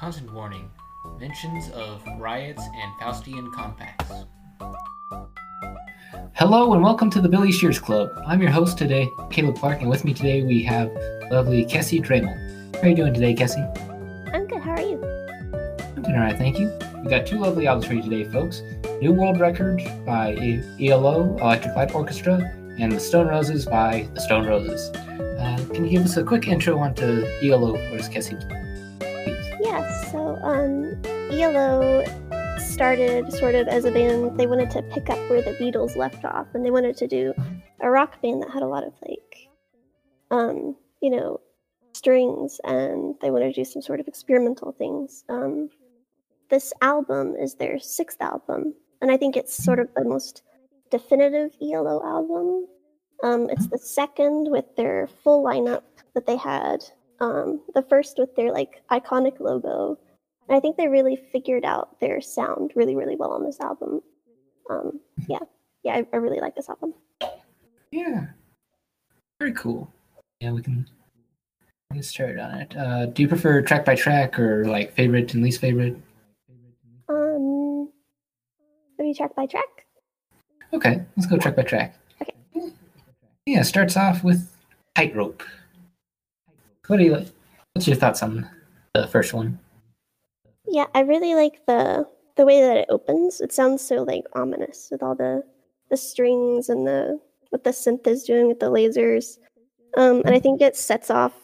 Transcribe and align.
Content 0.00 0.32
warning 0.32 0.70
mentions 1.18 1.68
of 1.72 2.02
riots 2.18 2.62
and 2.62 2.90
Faustian 2.94 3.52
compacts. 3.52 4.10
Hello 6.32 6.72
and 6.72 6.82
welcome 6.82 7.10
to 7.10 7.20
the 7.20 7.28
Billy 7.28 7.52
Shears 7.52 7.78
Club. 7.78 8.08
I'm 8.26 8.40
your 8.40 8.50
host 8.50 8.78
today, 8.78 9.10
Caleb 9.28 9.58
Clark, 9.58 9.82
and 9.82 9.90
with 9.90 10.06
me 10.06 10.14
today 10.14 10.42
we 10.42 10.62
have 10.62 10.90
lovely 11.30 11.66
Kesi 11.66 12.02
Dremel. 12.02 12.34
How 12.76 12.80
are 12.80 12.88
you 12.88 12.96
doing 12.96 13.12
today, 13.12 13.34
Kesi? 13.34 13.60
I'm 14.32 14.46
good. 14.46 14.62
How 14.62 14.70
are 14.70 14.80
you? 14.80 15.04
I'm 15.94 16.02
doing 16.02 16.16
alright, 16.16 16.38
thank 16.38 16.58
you. 16.58 16.72
We 17.04 17.10
got 17.10 17.26
two 17.26 17.38
lovely 17.38 17.66
albums 17.66 17.84
for 17.84 17.92
you 17.92 18.02
today, 18.02 18.24
folks. 18.24 18.62
New 19.02 19.12
World 19.12 19.38
Record 19.38 19.82
by 20.06 20.32
ELO 20.80 21.36
Electric 21.36 21.76
Light 21.76 21.94
Orchestra 21.94 22.38
and 22.78 22.90
The 22.90 23.00
Stone 23.00 23.26
Roses 23.26 23.66
by 23.66 24.08
The 24.14 24.22
Stone 24.22 24.46
Roses. 24.46 24.96
Uh, 24.96 25.62
can 25.74 25.84
you 25.84 25.90
give 25.90 26.06
us 26.06 26.16
a 26.16 26.24
quick 26.24 26.48
intro 26.48 26.78
onto 26.78 27.26
ELO 27.42 27.74
for 27.90 27.96
us, 27.96 28.08
Kesi? 28.08 28.59
ELO 31.40 32.04
started 32.58 33.32
sort 33.32 33.54
of 33.54 33.66
as 33.66 33.86
a 33.86 33.90
band. 33.90 34.38
They 34.38 34.46
wanted 34.46 34.70
to 34.72 34.82
pick 34.82 35.08
up 35.08 35.18
where 35.30 35.40
the 35.40 35.52
Beatles 35.52 35.96
left 35.96 36.22
off, 36.26 36.46
and 36.52 36.62
they 36.62 36.70
wanted 36.70 36.98
to 36.98 37.06
do 37.06 37.32
a 37.80 37.88
rock 37.88 38.20
band 38.20 38.42
that 38.42 38.50
had 38.50 38.62
a 38.62 38.66
lot 38.66 38.84
of 38.84 38.92
like, 39.08 39.48
um, 40.30 40.76
you 41.00 41.08
know, 41.08 41.40
strings, 41.94 42.60
and 42.64 43.14
they 43.22 43.30
wanted 43.30 43.54
to 43.54 43.60
do 43.60 43.64
some 43.64 43.80
sort 43.80 44.00
of 44.00 44.06
experimental 44.06 44.72
things. 44.72 45.24
Um, 45.30 45.70
this 46.50 46.74
album 46.82 47.34
is 47.36 47.54
their 47.54 47.78
sixth 47.78 48.20
album, 48.20 48.74
and 49.00 49.10
I 49.10 49.16
think 49.16 49.34
it's 49.34 49.64
sort 49.64 49.78
of 49.78 49.88
the 49.96 50.04
most 50.04 50.42
definitive 50.90 51.56
ELO 51.62 52.02
album. 52.04 52.66
Um, 53.22 53.48
it's 53.48 53.66
the 53.68 53.78
second 53.78 54.50
with 54.50 54.76
their 54.76 55.08
full 55.24 55.42
lineup 55.42 55.84
that 56.12 56.26
they 56.26 56.36
had. 56.36 56.84
Um, 57.18 57.62
the 57.74 57.82
first 57.82 58.18
with 58.18 58.36
their 58.36 58.52
like 58.52 58.82
iconic 58.90 59.40
logo. 59.40 59.96
And 60.50 60.56
I 60.56 60.60
think 60.60 60.76
they 60.76 60.88
really 60.88 61.14
figured 61.14 61.64
out 61.64 62.00
their 62.00 62.20
sound 62.20 62.72
really, 62.74 62.96
really 62.96 63.14
well 63.14 63.30
on 63.30 63.44
this 63.44 63.60
album. 63.60 64.02
Um, 64.68 64.98
yeah, 65.28 65.38
yeah, 65.84 65.94
I, 65.94 66.06
I 66.12 66.16
really 66.16 66.40
like 66.40 66.56
this 66.56 66.68
album. 66.68 66.92
Yeah, 67.92 68.26
very 69.38 69.52
cool. 69.52 69.88
Yeah, 70.40 70.50
we 70.50 70.62
can 70.62 70.88
get 71.94 72.04
started 72.04 72.40
on 72.40 72.54
it. 72.56 72.76
Uh, 72.76 73.06
do 73.06 73.22
you 73.22 73.28
prefer 73.28 73.62
track 73.62 73.84
by 73.84 73.94
track 73.94 74.40
or 74.40 74.64
like 74.64 74.92
favorite 74.92 75.32
and 75.34 75.42
least 75.44 75.60
favorite? 75.60 75.96
Um, 77.08 77.88
maybe 78.98 79.14
track 79.14 79.36
by 79.36 79.46
track. 79.46 79.86
Okay, 80.72 81.00
let's 81.16 81.30
go 81.30 81.36
track 81.36 81.54
by 81.54 81.62
track. 81.62 81.94
Okay. 82.20 82.72
Yeah, 83.46 83.62
starts 83.62 83.96
off 83.96 84.24
with 84.24 84.50
Tightrope. 84.96 85.44
What 86.88 86.96
do 86.96 87.04
you 87.04 87.12
like? 87.12 87.28
What's 87.74 87.86
your 87.86 87.96
thoughts 87.96 88.20
on 88.24 88.50
the 88.94 89.06
first 89.06 89.32
one? 89.32 89.56
Yeah, 90.70 90.86
I 90.94 91.00
really 91.00 91.34
like 91.34 91.66
the 91.66 92.06
the 92.36 92.46
way 92.46 92.60
that 92.60 92.76
it 92.76 92.86
opens. 92.88 93.40
It 93.40 93.52
sounds 93.52 93.82
so 93.86 94.02
like 94.02 94.24
ominous 94.34 94.88
with 94.90 95.02
all 95.02 95.14
the 95.14 95.42
the 95.90 95.96
strings 95.96 96.68
and 96.68 96.86
the 96.86 97.18
what 97.50 97.64
the 97.64 97.70
synth 97.70 98.06
is 98.06 98.22
doing 98.24 98.46
with 98.48 98.60
the 98.60 98.70
lasers. 98.70 99.38
Um, 99.96 100.22
and 100.24 100.34
I 100.34 100.38
think 100.38 100.60
it 100.62 100.76
sets 100.76 101.10
off 101.10 101.34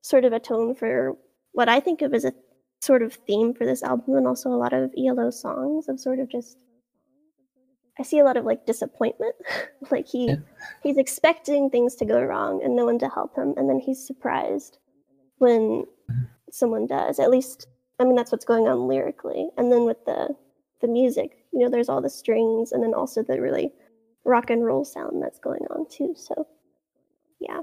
sort 0.00 0.24
of 0.24 0.32
a 0.32 0.40
tone 0.40 0.74
for 0.74 1.16
what 1.52 1.68
I 1.68 1.80
think 1.80 2.00
of 2.02 2.14
as 2.14 2.24
a 2.24 2.32
sort 2.80 3.02
of 3.02 3.12
theme 3.26 3.52
for 3.52 3.66
this 3.66 3.82
album 3.82 4.14
and 4.14 4.26
also 4.26 4.48
a 4.48 4.56
lot 4.56 4.72
of 4.72 4.92
ELO 4.96 5.30
songs 5.30 5.88
of 5.88 6.00
sort 6.00 6.18
of 6.18 6.30
just 6.30 6.56
I 7.98 8.04
see 8.04 8.20
a 8.20 8.24
lot 8.24 8.36
of 8.36 8.44
like 8.44 8.64
disappointment. 8.64 9.34
like 9.90 10.06
he 10.08 10.28
Yeah. 10.28 10.36
he's 10.82 10.96
expecting 10.96 11.68
things 11.68 11.94
to 11.96 12.06
go 12.06 12.22
wrong 12.22 12.62
and 12.64 12.74
no 12.74 12.86
one 12.86 12.98
to 13.00 13.08
help 13.08 13.36
him 13.36 13.52
and 13.58 13.68
then 13.68 13.80
he's 13.80 14.06
surprised 14.06 14.78
when 15.38 15.84
someone 16.50 16.86
does. 16.86 17.18
At 17.18 17.30
least 17.30 17.66
I 17.98 18.04
mean 18.04 18.14
that's 18.14 18.32
what's 18.32 18.44
going 18.44 18.68
on 18.68 18.86
lyrically. 18.88 19.48
And 19.56 19.70
then 19.72 19.84
with 19.84 20.04
the 20.04 20.34
the 20.80 20.88
music, 20.88 21.44
you 21.52 21.60
know, 21.60 21.68
there's 21.68 21.88
all 21.88 22.00
the 22.00 22.10
strings 22.10 22.72
and 22.72 22.82
then 22.82 22.94
also 22.94 23.22
the 23.22 23.40
really 23.40 23.72
rock 24.24 24.50
and 24.50 24.64
roll 24.64 24.84
sound 24.84 25.22
that's 25.22 25.38
going 25.38 25.66
on 25.70 25.86
too. 25.88 26.14
So 26.16 26.46
yeah. 27.40 27.62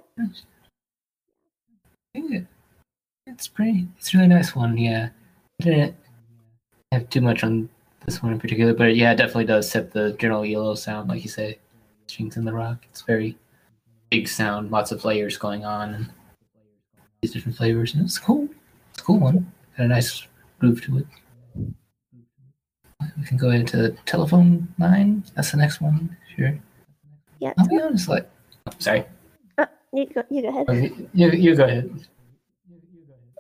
It's 3.28 3.47
pretty. 3.47 3.88
It's 3.97 4.13
really 4.13 4.28
nice 4.28 4.56
one. 4.56 4.78
Yeah, 4.78 5.09
I 5.62 5.63
didn't 5.63 5.95
have 6.91 7.09
too 7.09 7.22
much 7.22 7.44
on 7.44 7.69
this 8.06 8.22
one 8.22 8.31
in 8.31 8.40
particular, 8.40 8.74
but 8.74 8.95
yeah, 8.95 9.12
it 9.12 9.18
definitely 9.18 9.45
does 9.45 9.69
set 9.69 9.91
the 9.91 10.13
general 10.13 10.44
ELO 10.44 10.75
sound, 10.75 11.09
like 11.09 11.24
you 11.24 11.29
say, 11.29 11.57
strings 12.07 12.38
in 12.38 12.45
the 12.45 12.53
rock. 12.53 12.85
It's 12.90 13.01
very 13.01 13.38
big 14.09 14.28
sound, 14.28 14.72
lots 14.72 14.91
of 14.91 15.03
layers 15.03 15.38
going 15.38 15.66
on, 15.66 15.94
and 15.94 16.12
these 17.22 17.31
different 17.31 17.57
flavors, 17.57 17.94
and 17.95 18.06
it's 18.06 18.19
cool. 18.19 18.47
It's 18.94 19.01
a 19.01 19.03
cool 19.03 19.19
one. 19.19 19.51
Got 19.78 19.86
a 19.86 19.88
nice 19.88 20.28
groove 20.59 20.81
to 20.84 21.00
it. 21.00 21.08
We 23.18 23.24
can 23.25 23.38
go 23.38 23.52
into 23.52 23.96
telephone 24.06 24.74
line. 24.80 25.24
That's 25.36 25.52
the 25.52 25.58
next 25.58 25.81
one. 25.81 26.16
Sure. 26.36 26.58
Yeah. 27.40 27.53
I'll 27.58 27.68
be 27.68 27.80
honest. 27.81 28.08
Like, 28.08 28.30
sorry. 28.80 29.06
Uh, 29.58 29.66
you 29.94 30.06
go 30.08 30.24
you 30.30 30.41
go 30.41 30.50
ahead. 30.50 30.66
You, 30.69 31.09
you, 31.13 31.31
you 31.31 31.56
go 31.56 31.66
ahead. 31.66 31.90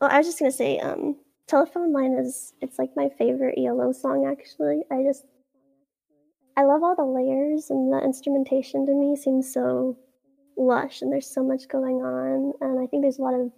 Well, 0.01 0.11
I 0.11 0.17
was 0.17 0.27
just 0.27 0.39
gonna 0.39 0.51
say, 0.51 0.79
um, 0.79 1.15
telephone 1.47 1.93
line 1.93 2.13
is 2.13 2.53
it's 2.61 2.79
like 2.79 2.91
my 2.95 3.09
favorite 3.17 3.57
ELO 3.57 3.91
song 3.91 4.25
actually. 4.25 4.81
I 4.91 5.03
just 5.03 5.25
I 6.57 6.63
love 6.63 6.83
all 6.83 6.95
the 6.95 7.03
layers 7.03 7.69
and 7.69 7.91
the 7.91 7.99
instrumentation 8.03 8.85
to 8.85 8.93
me 8.93 9.15
seems 9.15 9.51
so 9.51 9.97
lush 10.57 11.01
and 11.01 11.11
there's 11.11 11.27
so 11.27 11.43
much 11.43 11.67
going 11.67 11.97
on 11.97 12.53
and 12.61 12.79
I 12.79 12.87
think 12.87 13.03
there's 13.03 13.19
a 13.19 13.21
lot 13.21 13.33
of 13.33 13.51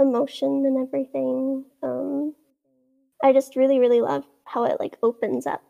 emotion 0.00 0.64
and 0.66 0.78
everything. 0.86 1.64
Um 1.82 2.34
I 3.22 3.32
just 3.32 3.54
really, 3.56 3.78
really 3.78 4.00
love 4.00 4.24
how 4.44 4.64
it 4.64 4.78
like 4.80 4.96
opens 5.02 5.46
up 5.46 5.62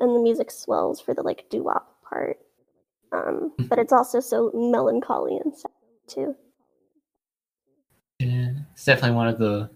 and 0.00 0.14
the 0.16 0.20
music 0.20 0.50
swells 0.50 1.00
for 1.00 1.14
the 1.14 1.22
like 1.22 1.48
doo-wop 1.50 2.02
part. 2.08 2.38
Um, 3.12 3.52
but 3.58 3.78
it's 3.78 3.92
also 3.92 4.20
so 4.20 4.50
melancholy 4.54 5.36
and 5.36 5.54
sad 5.54 5.70
too. 6.08 6.34
Yeah, 8.18 8.52
it's 8.72 8.84
definitely 8.84 9.16
one 9.16 9.28
of 9.28 9.38
the 9.38 9.70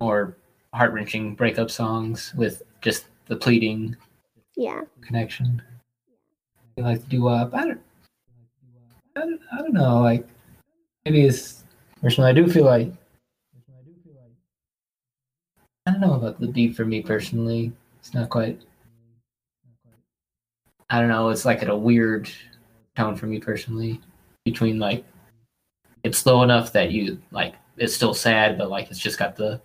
more 0.00 0.36
heart 0.74 0.92
wrenching 0.92 1.34
breakup 1.34 1.70
songs 1.70 2.34
with 2.36 2.62
just 2.80 3.06
the 3.26 3.36
pleading 3.36 3.96
Yeah. 4.56 4.82
connection. 5.00 5.62
I 6.78 6.82
like 6.82 7.02
to 7.02 7.08
do 7.08 7.28
up. 7.28 7.54
I 7.54 7.66
don't, 7.66 7.80
I 9.16 9.20
don't. 9.20 9.40
I 9.52 9.56
don't 9.58 9.72
know. 9.72 10.00
Like 10.00 10.26
maybe 11.04 11.22
it's 11.22 11.61
personally. 12.02 12.30
I 12.30 12.34
do 12.34 12.46
feel 12.48 12.64
like. 12.64 12.92
I 15.86 15.90
don't 15.90 16.00
know 16.00 16.14
about 16.14 16.38
the 16.38 16.46
beat 16.46 16.76
for 16.76 16.84
me 16.84 17.02
personally. 17.02 17.72
It's 17.98 18.14
not 18.14 18.28
quite. 18.28 18.60
I 20.90 21.00
don't 21.00 21.08
know. 21.08 21.30
It's 21.30 21.44
like 21.44 21.62
at 21.62 21.70
a 21.70 21.76
weird 21.76 22.30
tone 22.96 23.16
for 23.16 23.26
me 23.26 23.40
personally. 23.40 24.00
Between 24.44 24.78
like, 24.78 25.04
it's 26.04 26.18
slow 26.18 26.42
enough 26.42 26.72
that 26.72 26.90
you 26.90 27.20
like 27.30 27.54
it's 27.76 27.94
still 27.94 28.14
sad, 28.14 28.58
but 28.58 28.70
like 28.70 28.90
it's 28.90 28.98
just 28.98 29.18
got 29.18 29.36
the 29.36 29.60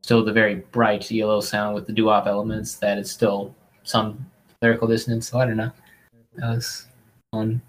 still 0.00 0.24
the 0.24 0.32
very 0.32 0.56
bright 0.72 1.10
ELO 1.12 1.40
sound 1.40 1.74
with 1.74 1.86
the 1.86 1.92
doo-wop 1.92 2.26
elements 2.26 2.76
that 2.76 2.98
it's 2.98 3.10
still 3.10 3.54
some 3.84 4.24
lyrical 4.60 4.88
dissonance. 4.88 5.28
So 5.28 5.38
I 5.38 5.46
don't 5.46 5.56
know. 5.56 5.72
That 6.36 6.54
was 6.54 6.86
on 7.32 7.60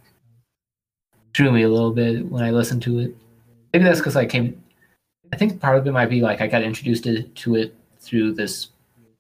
drew 1.33 1.51
me 1.51 1.63
a 1.63 1.69
little 1.69 1.91
bit 1.91 2.25
when 2.25 2.43
I 2.43 2.51
listened 2.51 2.81
to 2.83 2.99
it. 2.99 3.15
Maybe 3.73 3.85
that's 3.85 3.99
because 3.99 4.15
I 4.15 4.25
came. 4.25 4.63
I 5.31 5.35
think 5.35 5.59
part 5.59 5.77
of 5.77 5.87
it 5.87 5.91
might 5.91 6.09
be 6.09 6.21
like 6.21 6.41
I 6.41 6.47
got 6.47 6.61
introduced 6.61 7.05
to, 7.05 7.23
to 7.23 7.55
it 7.55 7.75
through 7.99 8.33
this 8.33 8.69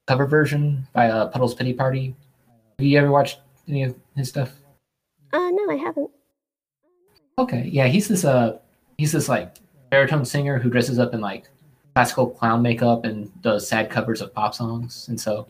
cover 0.05 0.27
version 0.27 0.87
by 0.93 1.09
uh, 1.09 1.27
Puddle's 1.27 1.55
Pity 1.55 1.73
Party. 1.73 2.15
Have 2.77 2.85
you 2.85 2.99
ever 2.99 3.09
watched 3.09 3.39
any 3.67 3.83
of 3.83 3.95
his 4.15 4.29
stuff? 4.29 4.51
Uh 5.31 5.49
no, 5.49 5.71
I 5.71 5.75
haven't. 5.75 6.11
Okay, 7.39 7.67
yeah, 7.71 7.87
he's 7.87 8.07
this 8.07 8.23
uh, 8.25 8.59
he's 8.97 9.11
this 9.11 9.27
like 9.27 9.55
baritone 9.89 10.25
singer 10.25 10.59
who 10.59 10.69
dresses 10.69 10.99
up 10.99 11.15
in 11.15 11.21
like 11.21 11.49
classical 11.95 12.29
clown 12.29 12.61
makeup 12.61 13.05
and 13.05 13.31
does 13.41 13.67
sad 13.67 13.89
covers 13.89 14.21
of 14.21 14.33
pop 14.33 14.53
songs, 14.53 15.07
and 15.07 15.19
so 15.19 15.47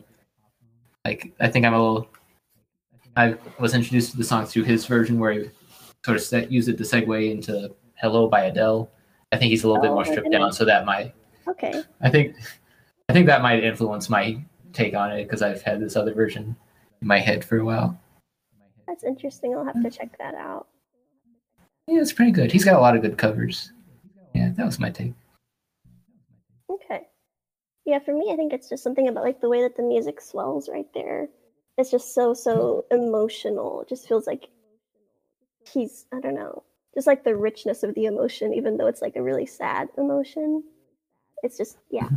like 1.04 1.32
I 1.40 1.48
think 1.48 1.66
I'm 1.66 1.74
a 1.74 1.78
little. 1.78 2.08
I 3.16 3.36
was 3.58 3.74
introduced 3.74 4.12
to 4.12 4.16
the 4.16 4.24
song 4.24 4.46
through 4.46 4.64
his 4.64 4.86
version 4.86 5.18
where 5.18 5.32
he 5.32 5.50
sort 6.04 6.16
of 6.16 6.22
set, 6.22 6.50
used 6.50 6.68
it 6.68 6.78
to 6.78 6.82
segue 6.82 7.30
into 7.30 7.74
"Hello" 8.04 8.28
by 8.28 8.44
Adele. 8.44 8.90
I 9.32 9.38
think 9.38 9.48
he's 9.48 9.64
a 9.64 9.66
little 9.66 9.80
bit 9.80 9.90
Oh, 9.90 9.94
more 9.94 10.04
stripped 10.04 10.30
down, 10.30 10.52
so 10.52 10.66
that 10.66 10.84
might. 10.84 11.14
Okay. 11.48 11.82
I 12.02 12.10
think, 12.10 12.36
I 13.08 13.14
think 13.14 13.26
that 13.26 13.40
might 13.40 13.64
influence 13.64 14.10
my 14.10 14.44
take 14.74 14.94
on 14.94 15.10
it 15.10 15.24
because 15.24 15.40
I've 15.40 15.62
had 15.62 15.80
this 15.80 15.96
other 15.96 16.12
version 16.12 16.54
in 17.00 17.08
my 17.08 17.18
head 17.18 17.42
for 17.42 17.56
a 17.56 17.64
while. 17.64 17.98
That's 18.86 19.04
interesting. 19.04 19.54
I'll 19.54 19.64
have 19.64 19.82
to 19.82 19.90
check 19.90 20.18
that 20.18 20.34
out. 20.34 20.68
Yeah, 21.88 22.02
it's 22.02 22.12
pretty 22.12 22.30
good. 22.30 22.52
He's 22.52 22.64
got 22.64 22.76
a 22.76 22.80
lot 22.80 22.94
of 22.94 23.00
good 23.00 23.16
covers. 23.16 23.72
Yeah, 24.34 24.50
that 24.54 24.66
was 24.66 24.78
my 24.78 24.90
take. 24.90 25.14
Okay. 26.68 27.08
Yeah, 27.86 28.00
for 28.00 28.12
me, 28.12 28.30
I 28.32 28.36
think 28.36 28.52
it's 28.52 28.68
just 28.68 28.82
something 28.82 29.08
about 29.08 29.24
like 29.24 29.40
the 29.40 29.48
way 29.48 29.62
that 29.62 29.76
the 29.76 29.82
music 29.82 30.20
swells 30.20 30.68
right 30.68 30.88
there. 30.92 31.28
It's 31.78 31.90
just 31.90 32.14
so 32.14 32.34
so 32.34 32.84
emotional. 32.90 33.80
It 33.80 33.88
just 33.88 34.06
feels 34.06 34.26
like 34.26 34.48
he's 35.66 36.06
I 36.12 36.20
don't 36.20 36.34
know, 36.34 36.62
just 36.94 37.06
like 37.06 37.24
the 37.24 37.36
richness 37.36 37.82
of 37.82 37.94
the 37.94 38.06
emotion, 38.06 38.54
even 38.54 38.76
though 38.76 38.86
it's 38.86 39.02
like 39.02 39.16
a 39.16 39.22
really 39.22 39.46
sad 39.46 39.88
emotion. 39.98 40.62
It's 41.42 41.58
just 41.58 41.78
yeah, 41.90 42.08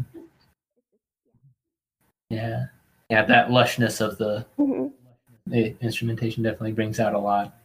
Yeah, 2.29 2.65
yeah, 3.09 3.25
that 3.25 3.49
lushness 3.49 3.99
of 4.01 4.17
the, 4.17 4.45
hmm 4.55 4.87
the 5.47 5.75
instrumentation 5.81 6.43
definitely 6.43 6.73
brings 6.73 6.99
out 6.99 7.13
a 7.13 7.19
lot. 7.19 7.55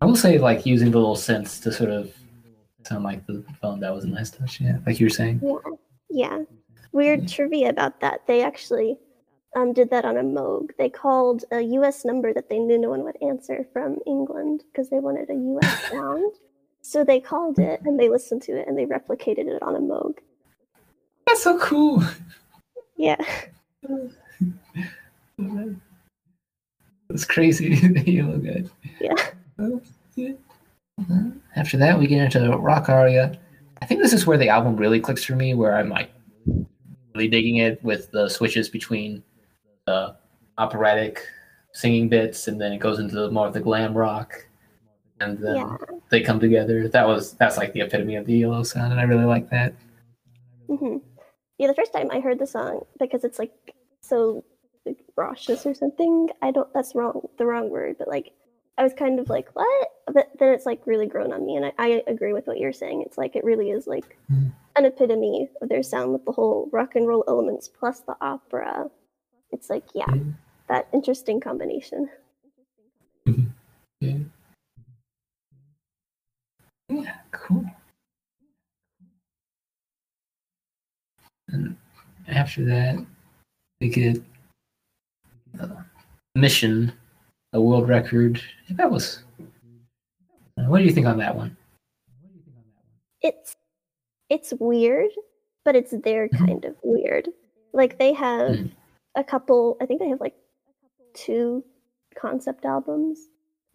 I 0.00 0.06
will 0.06 0.16
say, 0.16 0.38
like 0.38 0.64
using 0.64 0.90
the 0.90 0.98
little 0.98 1.16
synths 1.16 1.62
to 1.62 1.72
sort 1.72 1.90
of 1.90 2.12
sound 2.84 3.04
like 3.04 3.26
the 3.26 3.44
phone. 3.60 3.80
That 3.80 3.94
was 3.94 4.04
a 4.04 4.08
nice 4.08 4.30
touch. 4.30 4.60
Yeah, 4.60 4.78
like 4.86 5.00
you 5.00 5.06
were 5.06 5.10
saying. 5.10 5.40
Yeah, 5.42 5.58
yeah. 6.10 6.38
Weird 6.92 7.28
trivia 7.28 7.68
about 7.68 8.00
that. 8.00 8.26
They 8.26 8.42
actually 8.42 8.96
um, 9.56 9.72
did 9.72 9.90
that 9.90 10.04
on 10.04 10.16
a 10.16 10.22
Moog. 10.22 10.70
They 10.78 10.88
called 10.88 11.44
a 11.50 11.60
U.S. 11.60 12.04
number 12.04 12.32
that 12.32 12.48
they 12.48 12.58
knew 12.58 12.78
no 12.78 12.90
one 12.90 13.04
would 13.04 13.16
answer 13.22 13.66
from 13.72 13.98
England 14.06 14.64
because 14.72 14.88
they 14.88 15.00
wanted 15.00 15.28
a 15.30 15.34
U.S. 15.34 15.90
sound. 15.90 16.32
So 16.88 17.04
they 17.04 17.20
called 17.20 17.58
it 17.58 17.82
and 17.84 18.00
they 18.00 18.08
listened 18.08 18.40
to 18.44 18.58
it 18.58 18.66
and 18.66 18.78
they 18.78 18.86
replicated 18.86 19.46
it 19.46 19.62
on 19.62 19.76
a 19.76 19.78
Moog. 19.78 20.14
That's 21.26 21.42
so 21.42 21.58
cool. 21.58 22.02
Yeah. 22.96 23.22
That's 27.10 27.26
crazy. 27.26 27.74
the 27.74 28.18
ELO 28.18 28.38
guy. 28.38 28.64
Yeah. 29.02 29.16
After 31.56 31.76
that, 31.76 31.98
we 31.98 32.06
get 32.06 32.22
into 32.24 32.40
the 32.40 32.56
rock 32.56 32.88
aria. 32.88 33.38
I 33.82 33.84
think 33.84 34.00
this 34.00 34.14
is 34.14 34.26
where 34.26 34.38
the 34.38 34.48
album 34.48 34.74
really 34.76 34.98
clicks 34.98 35.22
for 35.22 35.36
me, 35.36 35.52
where 35.52 35.76
I'm 35.76 35.90
like 35.90 36.10
really 37.14 37.28
digging 37.28 37.56
it 37.56 37.84
with 37.84 38.10
the 38.12 38.30
switches 38.30 38.70
between 38.70 39.22
the 39.86 40.16
operatic 40.56 41.20
singing 41.74 42.08
bits, 42.08 42.48
and 42.48 42.58
then 42.58 42.72
it 42.72 42.78
goes 42.78 42.98
into 42.98 43.30
more 43.30 43.46
of 43.46 43.52
the 43.52 43.60
glam 43.60 43.92
rock, 43.92 44.47
and 45.20 45.38
then 45.38 45.56
Yeah. 45.56 45.76
they 46.10 46.20
come 46.22 46.40
together. 46.40 46.88
That 46.88 47.06
was 47.06 47.32
that's 47.34 47.56
like 47.56 47.72
the 47.72 47.80
epitome 47.82 48.16
of 48.16 48.26
the 48.26 48.42
ELO 48.42 48.62
sound, 48.62 48.92
and 48.92 49.00
I 49.00 49.04
really 49.04 49.24
like 49.24 49.50
that. 49.50 49.74
hmm 50.68 50.98
Yeah, 51.58 51.66
the 51.68 51.74
first 51.74 51.92
time 51.92 52.08
I 52.10 52.20
heard 52.20 52.38
the 52.38 52.46
song, 52.46 52.84
because 52.98 53.24
it's 53.24 53.38
like 53.38 53.52
so 54.00 54.44
like, 54.86 54.98
raucous 55.16 55.66
or 55.66 55.74
something. 55.74 56.28
I 56.42 56.50
don't. 56.50 56.72
That's 56.72 56.94
wrong. 56.94 57.28
The 57.38 57.46
wrong 57.46 57.70
word, 57.70 57.96
but 57.98 58.08
like 58.08 58.32
I 58.78 58.84
was 58.84 58.94
kind 58.94 59.18
of 59.18 59.28
like, 59.28 59.48
what? 59.54 59.88
But 60.06 60.30
then 60.38 60.54
it's 60.54 60.66
like 60.66 60.86
really 60.86 61.06
grown 61.06 61.32
on 61.32 61.44
me, 61.44 61.56
and 61.56 61.66
I, 61.66 61.72
I 61.78 62.02
agree 62.06 62.32
with 62.32 62.46
what 62.46 62.58
you're 62.58 62.72
saying. 62.72 63.02
It's 63.02 63.18
like 63.18 63.36
it 63.36 63.44
really 63.44 63.70
is 63.70 63.86
like 63.86 64.16
Mm. 64.30 64.52
an 64.76 64.84
epitome 64.84 65.48
of 65.62 65.68
their 65.68 65.82
sound 65.82 66.12
with 66.12 66.24
the 66.26 66.32
whole 66.32 66.68
rock 66.72 66.94
and 66.94 67.06
roll 67.08 67.24
elements 67.26 67.66
plus 67.68 68.00
the 68.00 68.14
opera. 68.20 68.88
It's 69.50 69.68
like 69.70 69.84
yeah, 69.94 70.04
Yeah. 70.14 70.22
that 70.68 70.88
interesting 70.92 71.40
combination. 71.40 72.08
Yeah. 74.00 74.18
Yeah, 76.88 77.14
cool. 77.32 77.64
And 81.48 81.76
after 82.28 82.64
that, 82.66 83.04
we 83.80 83.88
get 83.88 84.22
uh, 85.60 85.68
Mission, 86.34 86.92
a 87.52 87.60
world 87.60 87.88
record. 87.88 88.40
That 88.70 88.90
was. 88.90 89.22
What 90.56 90.78
do 90.78 90.84
you 90.84 90.92
think 90.92 91.06
on 91.06 91.18
that 91.18 91.34
one? 91.36 91.56
It's 93.22 93.56
it's 94.28 94.52
weird, 94.60 95.10
but 95.64 95.74
it's 95.76 95.92
their 96.04 96.28
Mhm. 96.28 96.38
kind 96.46 96.64
of 96.64 96.76
weird. 96.82 97.28
Like 97.72 97.98
they 97.98 98.12
have 98.12 98.56
Mm. 98.56 98.70
a 99.14 99.24
couple. 99.24 99.76
I 99.80 99.86
think 99.86 100.00
they 100.00 100.08
have 100.08 100.20
like 100.20 100.36
two 101.14 101.64
concept 102.14 102.64
albums, 102.64 103.28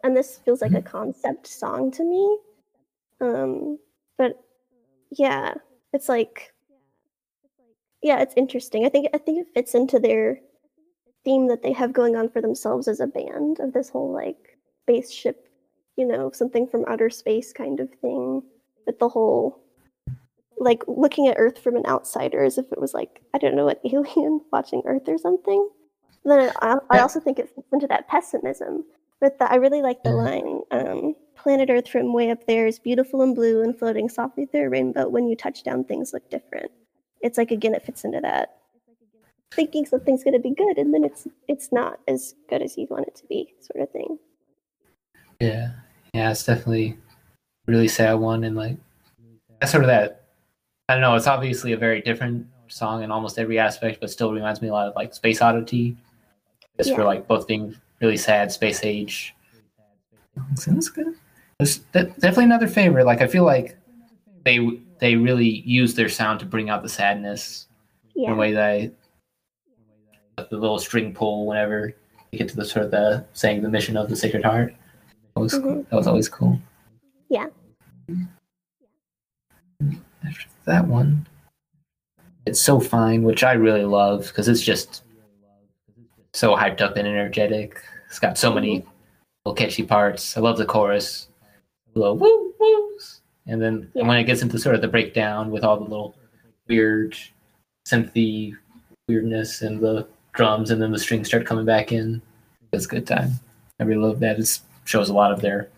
and 0.03 0.15
this 0.15 0.37
feels 0.39 0.61
like 0.61 0.73
a 0.73 0.81
concept 0.81 1.47
song 1.47 1.91
to 1.91 2.03
me. 2.03 2.37
Um, 3.23 3.79
but 4.17 4.33
yeah, 5.11 5.53
it's 5.93 6.09
like 6.09 6.53
yeah, 8.01 8.19
it's 8.19 8.33
interesting. 8.35 8.85
I 8.85 8.89
think 8.89 9.07
I 9.13 9.17
think 9.17 9.39
it 9.39 9.53
fits 9.53 9.73
into 9.73 9.97
their 9.99 10.39
theme 11.23 11.47
that 11.47 11.63
they 11.63 11.71
have 11.71 11.93
going 11.93 12.17
on 12.17 12.29
for 12.29 12.41
themselves 12.41 12.87
as 12.87 12.99
a 12.99 13.07
band 13.07 13.59
of 13.59 13.71
this 13.71 13.89
whole 13.89 14.11
like 14.11 14.57
spaceship, 14.83 15.47
you 15.95 16.05
know, 16.05 16.29
something 16.33 16.67
from 16.67 16.83
outer 16.85 17.09
space 17.09 17.53
kind 17.53 17.79
of 17.79 17.89
thing. 18.01 18.43
With 18.85 18.99
the 18.99 19.07
whole 19.07 19.63
like 20.57 20.83
looking 20.87 21.27
at 21.29 21.37
Earth 21.39 21.57
from 21.57 21.77
an 21.77 21.85
outsider 21.85 22.43
as 22.43 22.57
if 22.57 22.65
it 22.71 22.81
was 22.81 22.93
like 22.93 23.21
I 23.33 23.37
don't 23.37 23.55
know 23.55 23.69
an 23.69 23.77
alien 23.85 24.41
watching 24.51 24.81
Earth 24.85 25.07
or 25.07 25.17
something. 25.17 25.69
Then 26.25 26.51
I, 26.61 26.77
I 26.89 26.99
also 26.99 27.19
think 27.19 27.39
it 27.39 27.49
fits 27.55 27.67
into 27.71 27.87
that 27.87 28.07
pessimism. 28.07 28.85
With 29.21 29.37
the, 29.39 29.49
I 29.49 29.55
really 29.55 29.81
like 29.81 30.03
the 30.03 30.09
Mhm. 30.09 30.25
line, 30.25 30.61
um, 30.71 31.15
"Planet 31.35 31.69
Earth 31.69 31.87
from 31.87 32.13
way 32.13 32.31
up 32.31 32.45
there 32.45 32.67
is 32.67 32.79
beautiful 32.79 33.21
and 33.21 33.35
blue 33.35 33.61
and 33.61 33.77
floating 33.77 34.09
softly 34.09 34.45
through 34.45 34.65
a 34.65 34.69
rainbow. 34.69 35.07
When 35.07 35.27
you 35.27 35.35
touch 35.35 35.63
down, 35.63 35.83
things 35.83 36.13
look 36.13 36.29
different." 36.29 36.71
It's 37.21 37.37
like 37.37 37.51
again, 37.51 37.73
it 37.73 37.85
fits 37.85 38.03
into 38.03 38.21
that 38.21 38.57
thinking 39.53 39.85
something's 39.85 40.23
going 40.23 40.33
to 40.33 40.39
be 40.39 40.53
good 40.53 40.77
and 40.77 40.93
then 40.93 41.03
it's 41.03 41.27
it's 41.47 41.71
not 41.71 41.99
as 42.07 42.35
good 42.49 42.61
as 42.61 42.77
you 42.77 42.87
want 42.89 43.07
it 43.07 43.15
to 43.15 43.25
be, 43.27 43.53
sort 43.59 43.83
of 43.83 43.91
thing. 43.91 44.17
Yeah, 45.39 45.71
yeah, 46.13 46.31
it's 46.31 46.45
definitely 46.45 46.97
a 47.67 47.71
really 47.71 47.87
sad 47.87 48.13
one, 48.13 48.43
and 48.43 48.55
like 48.55 48.77
that's 49.59 49.71
sort 49.71 49.83
of 49.83 49.89
that. 49.89 50.23
I 50.89 50.93
don't 50.93 51.01
know. 51.01 51.15
It's 51.15 51.27
obviously 51.27 51.73
a 51.73 51.77
very 51.77 52.01
different 52.01 52.47
song 52.67 53.03
in 53.03 53.11
almost 53.11 53.39
every 53.39 53.59
aspect, 53.59 53.99
but 53.99 54.09
still 54.09 54.31
reminds 54.31 54.61
me 54.61 54.67
a 54.67 54.71
lot 54.71 54.87
of 54.87 54.95
like 54.95 55.13
Space 55.13 55.41
Oddity. 55.41 55.97
It's 56.77 56.89
for 56.89 57.03
like 57.03 57.27
both 57.27 57.47
being 57.47 57.75
really 58.01 58.17
sad, 58.17 58.51
space 58.51 58.83
age. 58.83 59.35
So 60.55 60.71
that's 60.71 60.89
good. 60.89 61.15
It's 61.59 61.77
definitely 61.77 62.45
another 62.45 62.67
favorite. 62.67 63.05
Like 63.05 63.21
I 63.21 63.27
feel 63.27 63.43
like 63.45 63.77
they 64.43 64.79
they 64.99 65.15
really 65.15 65.47
use 65.47 65.95
their 65.95 66.09
sound 66.09 66.39
to 66.41 66.45
bring 66.45 66.69
out 66.69 66.81
the 66.83 66.89
sadness 66.89 67.67
in 68.15 68.29
a 68.31 68.35
way 68.35 68.53
that 68.53 68.63
I, 68.65 68.91
the 70.49 70.57
little 70.57 70.79
string 70.79 71.13
pull 71.13 71.45
whenever 71.45 71.93
you 72.31 72.39
get 72.39 72.49
to 72.49 72.55
the 72.55 72.65
sort 72.65 72.85
of 72.85 72.91
the 72.91 73.25
saying 73.33 73.61
the 73.61 73.69
mission 73.69 73.97
of 73.97 74.09
the 74.09 74.15
Sacred 74.15 74.43
Heart. 74.43 74.73
That 75.35 75.41
was 75.41 75.53
Mhm. 75.53 75.87
that 75.89 75.95
was 75.95 76.07
always 76.07 76.29
cool. 76.29 76.59
Yeah. 77.29 77.47
After 80.25 80.47
that 80.65 80.87
one, 80.87 81.27
it's 82.45 82.61
so 82.61 82.79
fine, 82.79 83.23
which 83.23 83.43
I 83.43 83.53
really 83.53 83.85
love 83.85 84.27
because 84.27 84.47
it's 84.47 84.61
just 84.61 85.03
so 86.33 86.55
hyped 86.55 86.81
up 86.81 86.95
and 86.97 87.07
energetic. 87.07 87.81
It's 88.07 88.19
got 88.19 88.37
so 88.37 88.53
many 88.53 88.85
little 89.45 89.55
catchy 89.55 89.83
parts. 89.83 90.37
I 90.37 90.41
love 90.41 90.57
the 90.57 90.65
chorus, 90.65 91.27
little 91.99 92.17
woo 92.17 92.53
woos, 92.59 93.21
and 93.47 93.61
then 93.61 93.89
Yeah. 93.93 94.07
when 94.07 94.17
it 94.17 94.23
gets 94.25 94.41
into 94.41 94.57
sort 94.59 94.75
of 94.75 94.81
the 94.81 94.87
breakdown 94.87 95.51
with 95.51 95.63
all 95.63 95.77
the 95.77 95.83
little 95.89 96.15
weird 96.67 97.17
synthy 97.87 98.55
weirdness 99.07 99.61
and 99.61 99.81
the 99.81 100.07
drums, 100.33 100.71
and 100.71 100.81
then 100.81 100.91
the 100.91 100.99
strings 100.99 101.27
start 101.27 101.45
coming 101.45 101.65
back 101.65 101.91
in. 101.91 102.21
It's 102.71 102.85
a 102.85 102.89
good 102.89 103.05
time. 103.05 103.31
I 103.79 103.83
really 103.83 104.01
love 104.01 104.19
that. 104.21 104.39
It 104.39 104.59
shows 104.85 105.09
a 105.09 105.13
lot 105.13 105.31
of 105.31 105.41
their 105.41 105.69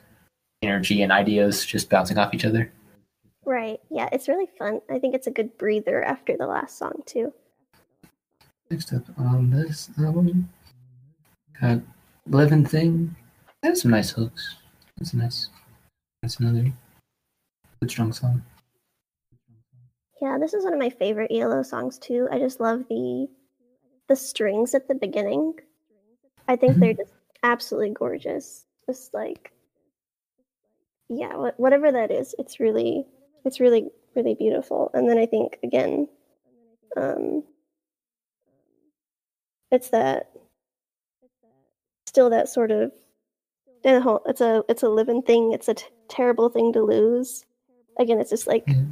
energy 0.62 1.02
and 1.02 1.12
ideas 1.12 1.66
just 1.66 1.90
bouncing 1.90 2.18
off 2.18 2.34
each 2.34 2.46
other. 2.46 2.72
Right. 3.46 3.80
Yeah, 3.90 4.10
it's 4.12 4.28
really 4.28 4.48
fun. 4.58 4.82
I 4.90 4.98
think 5.00 5.14
it's 5.14 5.28
a 5.28 5.32
good 5.32 5.58
breather 5.58 6.04
after 6.04 6.36
the 6.38 6.48
last 6.48 6.78
song 6.78 7.04
too. 7.06 7.34
Next 8.72 8.94
up 8.94 9.04
on 9.20 9.52
this 9.52 9.90
album, 10.00 10.50
got 11.62 11.82
Living 12.28 12.66
Thing. 12.66 13.16
That's 13.62 13.82
some 13.84 13.92
nice 13.92 14.10
hooks. 14.12 14.56
That's 14.98 15.14
nice. 15.14 15.50
That's 16.26 16.40
another 16.40 16.72
good 17.80 17.92
strong 17.92 18.12
song. 18.12 18.42
Yeah, 20.20 20.40
this 20.40 20.56
is 20.56 20.64
one 20.64 20.74
of 20.74 20.80
my 20.80 20.90
favorite 20.90 21.30
ELO 21.32 21.62
songs 21.62 22.00
too. 22.00 22.28
I 22.32 22.40
just 22.40 22.60
love 22.60 22.88
the 22.90 23.28
the 24.08 24.16
strings 24.16 24.74
at 24.74 24.88
the 24.88 24.96
beginning. 24.96 25.54
I 26.48 26.56
think 26.56 26.78
Mhm. 26.78 26.80
they're 26.80 26.94
just 26.96 27.14
absolutely 27.44 27.92
gorgeous. 27.92 28.66
Just 28.88 29.14
like 29.14 29.54
yeah, 31.10 31.52
whatever 31.58 31.92
that 31.92 32.10
is, 32.10 32.34
it's 32.40 32.60
really 32.60 33.06
it's 33.44 33.60
really 33.60 33.92
really 34.16 34.34
beautiful. 34.34 34.90
And 34.96 35.08
then 35.08 35.20
I 35.20 35.28
think 35.28 35.60
again 35.62 36.08
um 36.98 37.44
it's 39.70 39.90
that 39.90 40.32
still 42.08 42.32
that 42.32 42.50
sort 42.50 42.72
of 42.72 42.92
the 43.94 44.02
whole- 44.02 44.24
it's 44.26 44.42
a 44.42 44.64
it's 44.68 44.84
a 44.84 44.90
living 44.90 45.22
thing. 45.22 45.52
It's 45.54 45.68
a 45.70 45.74
t- 45.76 45.86
terrible 46.10 46.50
thing 46.50 46.74
to 46.74 46.82
lose. 46.82 47.46
Again, 48.00 48.20
it's 48.20 48.30
just 48.32 48.48
like 48.48 48.64
Yeah. 48.68 48.84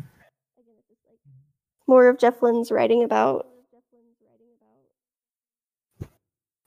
more 1.88 2.08
of 2.08 2.18
Jeff 2.20 2.42
Lynne's 2.42 2.72
writing 2.72 3.04
about, 3.04 3.48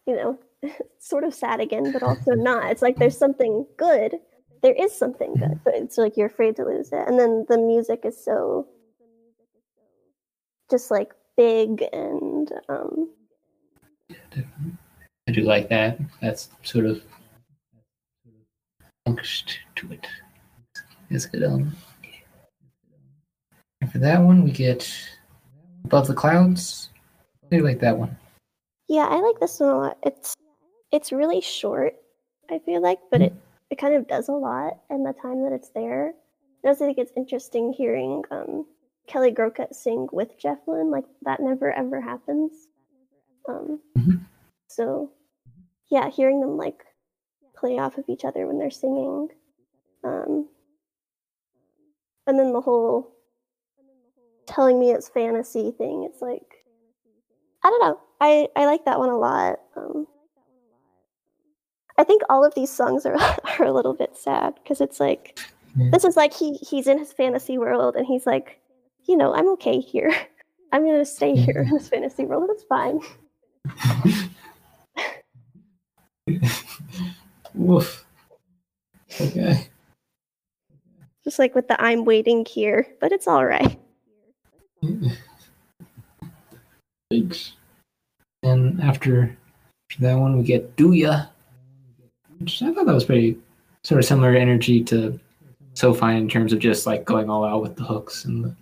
you 0.07 0.17
know, 0.17 0.39
sort 0.99 1.25
of 1.25 1.35
sad 1.35 1.61
again, 1.61 1.93
but 1.93 2.03
also 2.03 2.33
not. 2.35 2.71
It's 2.71 2.83
like 2.83 2.97
there's 2.97 3.17
something 3.17 3.67
good. 3.77 4.17
There 4.63 4.75
is 4.75 4.93
something 4.97 5.35
good, 5.35 5.61
but 5.65 5.75
it's 5.75 5.97
like 5.99 6.17
you're 6.17 6.27
afraid 6.27 6.57
to 6.57 6.65
lose 6.65 6.91
it. 6.93 7.07
And 7.07 7.19
then 7.19 7.47
the 7.49 7.59
music 7.59 8.01
is 8.05 8.23
so 8.23 8.67
just 10.71 10.91
like 10.91 11.13
big 11.37 11.85
and 11.93 12.51
um 12.69 13.11
Definitely. 14.31 14.73
I 15.29 15.33
do 15.33 15.43
like 15.43 15.69
that. 15.69 15.99
That's 16.21 16.49
sort 16.63 16.87
of 16.87 17.03
angst 19.07 19.55
to 19.77 19.93
it. 19.93 20.07
It's 21.11 21.25
a 21.25 21.29
good 21.29 21.43
element. 21.43 21.75
And 23.81 23.91
for 23.93 23.99
that 23.99 24.21
one, 24.21 24.43
we 24.43 24.51
get 24.51 24.93
Above 25.85 26.09
the 26.09 26.15
Clouds. 26.15 26.91
I 27.53 27.59
like 27.59 27.81
that 27.81 27.97
one. 27.97 28.17
Yeah, 28.89 29.07
I 29.07 29.21
like 29.21 29.39
this 29.41 29.61
one 29.61 29.71
a 29.71 29.79
lot. 29.79 29.99
It's 30.03 30.35
it's 30.93 31.13
really 31.13 31.41
short, 31.41 31.95
I 32.51 32.59
feel 32.61 32.81
like, 32.81 32.99
but 33.11 33.21
it, 33.21 33.35
it 33.71 33.79
kind 33.79 33.95
of 33.95 34.07
does 34.09 34.29
a 34.29 34.33
lot 34.33 34.79
in 34.91 35.03
the 35.03 35.13
time 35.13 35.43
that 35.43 35.53
it's 35.53 35.71
there. 35.71 36.15
I 36.65 36.69
also 36.69 36.87
think 36.87 36.99
it's 36.99 37.13
interesting 37.17 37.73
hearing 37.73 38.23
um, 38.31 38.67
Kelly 39.07 39.33
Groucutt 39.33 39.75
sing 39.75 40.09
with 40.13 40.39
Jeff 40.39 40.59
Lynne. 40.67 40.91
Like 40.91 41.05
that 41.23 41.41
never 41.41 41.73
ever 41.73 42.01
happens. 42.01 42.53
Um, 43.49 43.81
Mhm. 43.97 44.21
So 44.69 45.13
yeah, 45.89 46.09
hearing 46.11 46.41
them 46.41 46.57
like 46.57 46.85
play 47.57 47.79
off 47.79 47.99
of 47.99 48.05
each 48.09 48.25
other 48.25 48.47
when 48.47 48.59
they're 48.59 48.71
singing. 48.71 49.29
Um, 50.05 50.49
and 52.27 52.39
then 52.39 52.53
the 52.53 52.61
whole 52.61 53.13
telling 54.47 54.79
me 54.79 54.93
it's 54.93 55.09
fantasy 55.09 55.73
thing. 55.73 56.05
It's 56.05 56.23
like 56.23 56.65
I 57.65 57.71
don't 57.71 57.81
know. 57.81 58.01
I 58.21 58.49
I 58.57 58.67
like 58.67 58.85
that 58.85 58.99
one 58.99 59.09
a 59.11 59.19
lot. 59.19 59.59
Um, 59.77 60.07
I 61.99 62.05
think 62.05 62.23
all 62.29 62.45
of 62.45 62.55
these 62.55 62.71
songs 62.71 63.07
are 63.07 63.17
are 63.59 63.65
a 63.65 63.73
little 63.73 63.95
bit 63.95 64.17
sad 64.17 64.55
because 64.63 64.81
it's 64.81 65.01
like 65.01 65.39
Yeah. 65.77 65.91
this 65.93 66.05
is 66.05 66.17
like 66.17 66.33
he 66.33 66.55
he's 66.55 66.87
in 66.87 66.99
his 66.99 67.13
fantasy 67.13 67.59
world 67.59 67.97
and 67.97 68.07
he's 68.07 68.27
like, 68.27 68.61
you 69.07 69.17
know, 69.17 69.35
I'm 69.35 69.49
okay 69.55 69.81
here. 69.81 70.13
I'm 70.73 70.85
gonna 70.85 71.05
stay 71.05 71.35
here 71.35 71.63
in 71.63 71.71
this 71.71 71.89
fantasy 71.89 72.25
world. 72.27 72.51
It's 72.51 72.65
fine. 72.65 73.01
Woof. 77.57 78.05
Okay. 79.21 79.69
Just 81.25 81.39
like 81.39 81.55
with 81.55 81.69
the 81.69 81.81
I'm 81.83 82.05
waiting 82.05 82.45
here, 82.45 82.87
but 83.01 83.11
it's 83.13 83.27
all 83.27 83.45
right. 83.45 83.79
Thanks. 87.11 87.53
And 88.43 88.81
after, 88.81 89.37
after 89.91 90.03
that 90.03 90.19
one, 90.19 90.37
we 90.37 90.45
get 90.45 90.77
Do 90.77 90.93
Ya. 90.93 91.27
Which 92.39 92.63
I 92.63 92.73
thought 92.73 92.87
that 92.87 92.95
was 92.95 93.05
pretty 93.05 93.39
sort 93.83 93.99
of 93.99 94.05
similar 94.05 94.35
energy 94.35 94.85
to 94.85 95.19
So 95.75 95.95
Fine 95.95 96.17
in 96.17 96.29
terms 96.29 96.53
of 96.53 96.59
just 96.59 96.87
like 96.87 97.05
going 97.05 97.31
all 97.31 97.45
out 97.45 97.63
with 97.63 97.77
the 97.77 97.83
hooks 97.85 98.25
and 98.25 98.45
the 98.45 98.55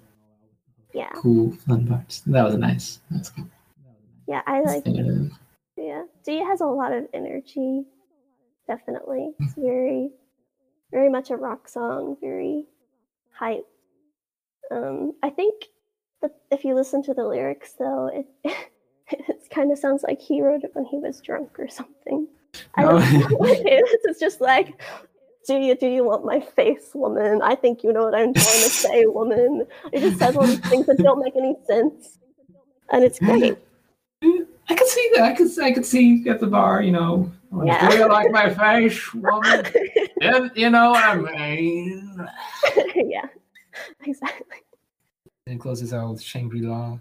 Yeah, 0.92 1.10
cool 1.16 1.52
fun 1.66 1.86
parts. 1.86 2.20
That 2.26 2.44
was 2.44 2.54
nice. 2.54 3.00
That's 3.10 3.30
good. 3.30 3.50
yeah, 4.28 4.42
I 4.46 4.60
like. 4.60 4.84
Yeah, 5.76 6.04
Do 6.24 6.32
Ya 6.32 6.46
has 6.46 6.60
a 6.60 6.66
lot 6.66 6.92
of 6.92 7.08
energy. 7.12 7.84
Definitely, 8.66 9.32
it's 9.40 9.54
very, 9.54 10.10
very 10.90 11.08
much 11.08 11.30
a 11.30 11.36
rock 11.36 11.68
song. 11.68 12.16
Very 12.20 12.66
hype. 13.32 13.66
Um, 14.70 15.12
I 15.22 15.30
think 15.30 15.66
that 16.22 16.32
if 16.50 16.64
you 16.64 16.74
listen 16.74 17.02
to 17.04 17.14
the 17.14 17.26
lyrics, 17.26 17.74
though, 17.78 18.10
it 18.12 18.26
it 19.10 19.50
kind 19.50 19.70
of 19.70 19.78
sounds 19.78 20.02
like 20.02 20.20
he 20.20 20.40
wrote 20.42 20.64
it 20.64 20.70
when 20.74 20.84
he 20.84 20.98
was 20.98 21.20
drunk 21.20 21.58
or 21.58 21.68
something. 21.68 22.26
I 22.74 22.82
don't 22.82 23.12
know 23.12 23.26
what 23.36 23.50
it 23.50 23.66
is. 23.66 23.96
It's 24.04 24.20
just 24.20 24.40
like, 24.40 24.80
do 25.46 25.56
you 25.56 25.74
do 25.74 25.86
you 25.86 26.04
want 26.04 26.24
my 26.24 26.40
face, 26.40 26.90
woman? 26.94 27.42
I 27.42 27.54
think 27.54 27.82
you 27.82 27.92
know 27.92 28.04
what 28.04 28.14
I'm 28.14 28.32
trying 28.32 28.34
to 28.34 28.70
say, 28.70 29.06
woman. 29.06 29.66
It 29.92 30.00
just 30.00 30.18
says 30.18 30.36
all 30.36 30.46
these 30.46 30.60
things 30.60 30.86
that 30.86 30.98
don't 30.98 31.22
make 31.22 31.36
any 31.36 31.54
sense, 31.66 32.18
and 32.90 33.04
it's 33.04 33.18
great. 33.18 33.58
I 34.68 34.74
could 34.74 34.88
see 34.88 35.10
that. 35.14 35.22
I 35.22 35.34
could. 35.34 35.58
I 35.60 35.72
could 35.72 35.84
see 35.84 36.26
at 36.28 36.40
the 36.40 36.46
bar. 36.46 36.82
You 36.82 36.92
know. 36.92 37.32
Yeah. 37.62 37.88
Do 37.88 37.96
you 37.96 38.08
like 38.08 38.30
my 38.30 38.52
face, 38.52 39.12
woman? 39.14 39.66
You 40.54 40.70
know 40.70 40.90
what 40.92 41.04
I 41.04 41.16
mean. 41.16 42.26
yeah, 42.94 43.26
exactly. 44.04 44.58
And 45.46 45.56
it 45.56 45.60
closes 45.60 45.92
out 45.92 46.12
with 46.12 46.22
Shangri 46.22 46.62
La. 46.62 46.98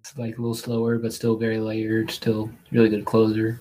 It's 0.00 0.16
like 0.16 0.38
a 0.38 0.40
little 0.40 0.54
slower, 0.54 0.98
but 0.98 1.12
still 1.12 1.36
very 1.36 1.58
layered. 1.58 2.10
Still 2.10 2.50
really 2.70 2.88
good 2.88 3.04
closer. 3.04 3.60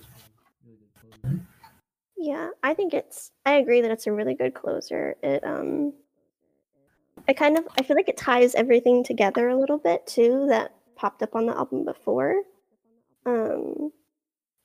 Yeah, 2.16 2.50
I 2.62 2.76
think 2.76 2.94
it's. 2.94 3.32
I 3.46 3.54
agree 3.54 3.82
that 3.82 3.90
it's 3.90 4.06
a 4.06 4.12
really 4.12 4.36
good 4.36 4.54
closer. 4.54 5.16
It 5.24 5.44
um, 5.44 5.94
I 7.28 7.34
kind 7.34 7.58
of 7.58 7.68
I 7.80 7.84
feel 7.84 7.96
like 7.96 8.10
it 8.10 8.18
ties 8.18 8.54
everything 8.56 9.04
together 9.04 9.50
a 9.50 9.60
little 9.60 9.80
bit 9.80 10.06
too 10.06 10.46
that 10.50 10.76
popped 10.96 11.24
up 11.24 11.36
on 11.36 11.48
the 11.48 11.58
album 11.58 11.86
before, 11.86 12.44
um, 13.26 13.92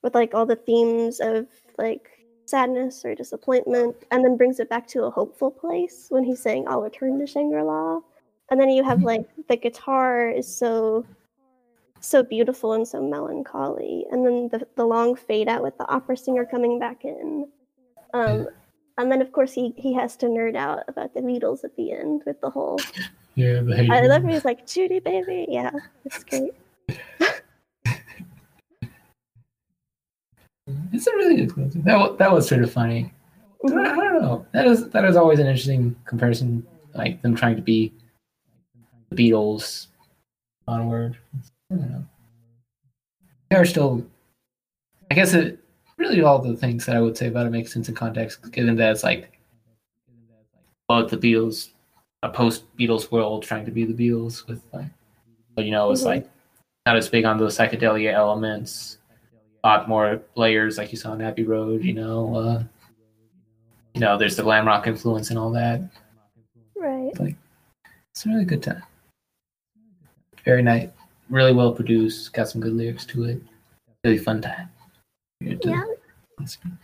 with 0.07 0.15
like 0.15 0.33
all 0.33 0.45
the 0.45 0.55
themes 0.55 1.19
of 1.19 1.47
like 1.77 2.07
sadness 2.45 3.03
or 3.03 3.13
disappointment, 3.13 3.93
and 4.11 4.23
then 4.23 4.37
brings 4.37 4.61
it 4.61 4.69
back 4.69 4.87
to 4.87 5.03
a 5.03 5.09
hopeful 5.11 5.51
place 5.51 6.07
when 6.09 6.23
he's 6.23 6.41
saying 6.41 6.65
"I'll 6.65 6.81
return 6.81 7.19
to 7.19 7.27
Shangri 7.27 7.61
La," 7.61 7.99
and 8.49 8.57
then 8.59 8.69
you 8.69 8.83
have 8.85 8.99
Mhm. 8.99 9.03
like 9.03 9.25
the 9.49 9.57
guitar 9.57 10.29
is 10.29 10.47
so 10.47 11.05
so 11.99 12.23
beautiful 12.23 12.71
and 12.73 12.87
so 12.87 13.01
melancholy 13.01 14.05
and 14.11 14.25
then 14.25 14.47
the, 14.49 14.65
the 14.75 14.85
long 14.85 15.15
fade 15.15 15.49
out 15.49 15.63
with 15.63 15.75
the 15.79 15.87
opera 15.89 16.15
singer 16.15 16.45
coming 16.45 16.79
back 16.79 17.03
in. 17.03 17.49
Um, 18.13 18.47
and 18.99 19.11
then 19.11 19.19
of 19.21 19.31
course 19.31 19.51
he, 19.51 19.73
he 19.77 19.93
has 19.95 20.15
to 20.17 20.27
nerd 20.27 20.55
out 20.55 20.83
about 20.87 21.13
the 21.15 21.21
Beatles 21.21 21.63
at 21.65 21.75
the 21.75 21.91
end 21.91 22.21
with 22.25 22.39
the 22.39 22.51
whole 22.51 22.79
Yeah, 23.35 23.61
the 23.61 23.91
I 23.91 24.01
love 24.05 24.23
when 24.23 24.31
he's 24.31 24.45
like 24.45 24.65
Judy 24.65 24.99
baby. 24.99 25.47
Yeah 25.49 25.71
it's 26.05 26.23
great 26.23 26.53
It's 30.91 31.07
a 31.07 31.11
really 31.15 31.35
good 31.37 31.53
closer. 31.53 31.79
That 31.79 32.17
that 32.17 32.31
was 32.31 32.47
sort 32.47 32.63
of 32.63 32.71
funny. 32.71 33.13
I 33.65 33.69
don't, 33.69 33.79
I 33.87 33.95
don't 33.95 34.21
know. 34.21 34.45
That 34.53 34.67
is 34.67 34.89
that 34.89 35.05
is 35.05 35.15
always 35.15 35.39
an 35.39 35.47
interesting 35.47 35.95
comparison, 36.05 36.65
like 36.93 37.21
them 37.21 37.35
trying 37.35 37.55
to 37.55 37.61
be 37.61 37.93
the 39.09 39.15
Beatles 39.15 39.87
onward. 40.67 41.17
I 41.71 41.75
don't 41.75 41.89
know. 41.91 42.05
They're 43.49 43.65
still. 43.65 44.05
I 45.09 45.15
guess 45.15 45.33
it 45.33 45.59
really 45.97 46.21
all 46.21 46.39
the 46.39 46.55
things 46.55 46.85
that 46.85 46.95
I 46.95 47.01
would 47.01 47.17
say 47.17 47.27
about 47.27 47.45
it 47.47 47.51
make 47.51 47.67
sense 47.67 47.87
in 47.89 47.95
context, 47.95 48.51
given 48.51 48.75
that 48.75 48.91
it's 48.91 49.03
like 49.03 49.39
about 50.89 51.09
the 51.09 51.17
Beatles, 51.17 51.69
a 52.23 52.29
post 52.29 52.63
Beatles 52.77 53.09
world 53.11 53.43
trying 53.43 53.65
to 53.65 53.71
be 53.71 53.85
the 53.85 53.93
Beatles 53.93 54.45
with 54.47 54.61
like, 54.73 54.87
but 55.55 55.65
you 55.65 55.71
know, 55.71 55.89
it's 55.91 56.01
Mhm. 56.03 56.05
like 56.07 56.29
not 56.85 56.97
as 56.97 57.09
big 57.09 57.25
on 57.25 57.37
those 57.37 57.57
psychedelia 57.57 58.13
elements, 58.13 58.97
lot 59.63 59.89
more 59.89 60.21
layers 60.35 60.77
like 60.77 60.91
you 60.91 60.97
saw 60.97 61.13
in 61.13 61.21
Abbey 61.21 61.43
Road. 61.43 61.83
You 61.83 61.93
know, 61.93 62.35
uh, 62.35 62.63
you 63.93 64.01
know, 64.01 64.17
there's 64.17 64.35
the 64.35 64.43
glam 64.43 64.67
rock 64.67 64.87
influence 64.87 65.29
and 65.29 65.39
all 65.39 65.51
that. 65.51 65.81
right 66.75 67.11
It's 67.15 68.25
a 68.25 68.29
really 68.29 68.45
good 68.45 68.63
time. 68.63 68.83
Very 70.45 70.61
nice, 70.61 70.89
really 71.29 71.53
well 71.53 71.73
produced. 71.73 72.33
Got 72.33 72.49
some 72.49 72.61
good 72.61 72.73
lyrics 72.73 73.05
to 73.07 73.25
it. 73.25 73.41
Really 74.03 74.17
fun 74.17 74.41
time. 74.41 74.69
Yeah 75.41 75.55
that's 76.37 76.55
good. 76.55 76.77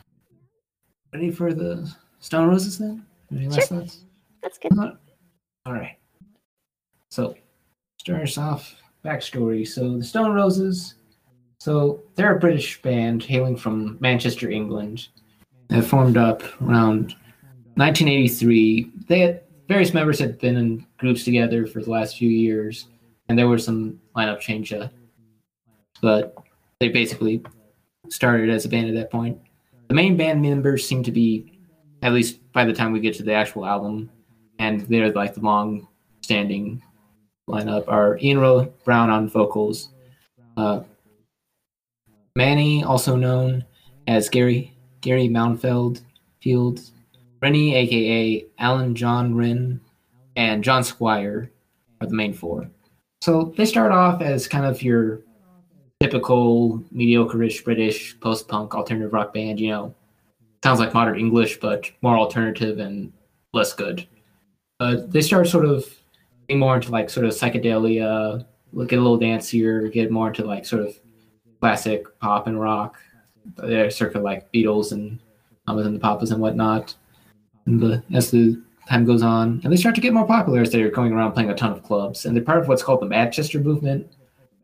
Ready 1.14 1.32
for 1.32 1.54
the 1.54 1.92
Stone 2.20 2.50
Roses 2.50 2.78
then? 2.78 3.06
Any 3.32 3.48
last 3.48 3.68
Sure. 3.68 3.80
thoughts? 3.80 4.06
that's 4.42 4.58
good 4.58 4.72
All 4.78 5.74
right. 5.74 5.98
So, 7.10 7.36
start 8.00 8.24
us 8.24 8.38
off. 8.38 8.76
Backstory. 9.06 9.68
So, 9.68 9.98
the 9.98 10.04
Stone 10.04 10.34
Roses. 10.34 10.96
So, 11.64 12.02
they're 12.16 12.36
a 12.36 12.40
British 12.40 12.82
band 12.82 13.24
hailing 13.24 13.56
from 13.56 13.96
Manchester, 14.02 14.52
England. 14.52 15.08
They 15.70 15.80
formed 15.80 16.18
up 16.18 16.44
around 16.62 17.16
1983. 17.76 18.92
They 19.08 19.20
had 19.22 19.44
various 19.70 19.94
members 19.94 20.20
had 20.20 20.40
been 20.40 20.58
in 20.58 20.86
groups 20.98 21.24
together 21.24 21.66
for 21.66 21.82
the 21.82 21.90
last 21.90 22.18
few 22.18 22.28
years, 22.28 22.90
and 23.30 23.40
there 23.40 23.48
were 23.48 23.58
some 23.58 23.98
lineup 24.14 24.42
change. 24.42 24.74
uh, 24.74 24.90
But 26.02 26.36
they 26.82 26.90
basically 26.90 27.42
started 28.10 28.50
as 28.50 28.66
a 28.66 28.70
band 28.70 28.90
at 28.90 28.96
that 28.96 29.10
point. 29.10 29.40
The 29.88 29.94
main 29.96 30.18
band 30.18 30.42
members 30.42 30.86
seem 30.86 31.02
to 31.04 31.14
be, 31.14 31.60
at 32.02 32.12
least 32.12 32.42
by 32.52 32.66
the 32.66 32.74
time 32.74 32.92
we 32.92 33.00
get 33.00 33.16
to 33.16 33.24
the 33.24 33.32
actual 33.32 33.66
album, 33.66 34.10
and 34.60 34.82
they're 34.82 35.14
like 35.14 35.34
the 35.34 35.40
long 35.40 35.88
standing 36.24 36.84
lineup 37.50 37.86
are 37.88 38.18
Ian 38.22 38.40
Ro- 38.40 38.74
Brown 38.84 39.10
on 39.10 39.30
vocals, 39.30 39.94
uh, 40.58 40.82
Mani, 42.36 42.84
also 42.84 43.16
known 43.16 43.64
as 44.08 44.28
Gary 44.28 44.74
Gary 45.02 45.30
Mounfield 45.30 46.02
Field, 46.42 46.80
Reni, 47.42 47.76
aka 47.76 48.46
Alan 48.58 48.96
John 48.96 49.36
Wren, 49.36 49.80
and 50.36 50.64
John 50.64 50.84
Squire 50.84 51.52
are 52.02 52.08
the 52.08 52.16
main 52.16 52.34
four. 52.34 52.70
So 53.22 53.54
they 53.56 53.66
start 53.66 53.92
off 53.92 54.22
as 54.22 54.48
kind 54.48 54.66
of 54.66 54.82
your 54.82 55.22
typical 56.02 56.84
mediocre-ish 56.92 57.64
British 57.64 58.20
post-punk 58.20 58.74
alternative 58.76 59.14
rock 59.14 59.34
band. 59.34 59.60
You 59.60 59.70
know, 59.70 59.96
sounds 60.64 60.80
like 60.80 60.94
modern 60.94 61.20
English, 61.20 61.60
but 61.60 61.90
more 62.02 62.18
alternative 62.18 62.80
and 62.80 63.14
less 63.54 63.74
good. 63.74 64.08
Uh, 64.80 64.98
they 65.08 65.22
start 65.22 65.48
sort 65.48 65.66
of 65.66 65.86
getting 66.48 66.60
more 66.60 66.76
into 66.76 66.92
like 66.92 67.10
sort 67.10 67.28
of 67.28 67.34
psychedelia, 67.34 68.44
get 68.88 69.00
a 69.00 69.02
little 69.02 69.20
dancier, 69.20 69.92
get 69.92 70.12
more 70.12 70.30
into 70.30 70.44
like 70.44 70.66
sort 70.66 70.82
of 70.82 70.98
classic 71.64 72.04
pop 72.20 72.48
and 72.48 72.60
rock. 72.60 73.00
They're 73.56 73.90
circa 73.90 74.20
like 74.20 74.52
Beatles 74.52 74.92
and 74.92 75.18
Mamas 75.66 75.86
and 75.86 75.96
the 75.96 76.00
Papas 76.00 76.32
and 76.32 76.42
whatnot. 76.42 76.94
And 77.66 77.80
the, 77.80 78.04
as 78.14 78.32
the 78.32 78.62
time 78.90 79.06
goes 79.06 79.24
on, 79.24 79.62
and 79.64 79.72
they 79.72 79.78
start 79.78 79.96
to 79.96 80.02
get 80.02 80.12
more 80.12 80.28
popular 80.28 80.60
as 80.60 80.72
they're 80.72 80.92
going 80.92 81.14
around 81.14 81.32
playing 81.32 81.52
a 81.52 81.56
ton 81.56 81.72
of 81.72 81.82
clubs. 81.82 82.26
And 82.26 82.36
they're 82.36 82.44
part 82.44 82.60
of 82.60 82.68
what's 82.68 82.84
called 82.84 83.00
the 83.00 83.06
Manchester 83.06 83.62
movement, 83.62 84.12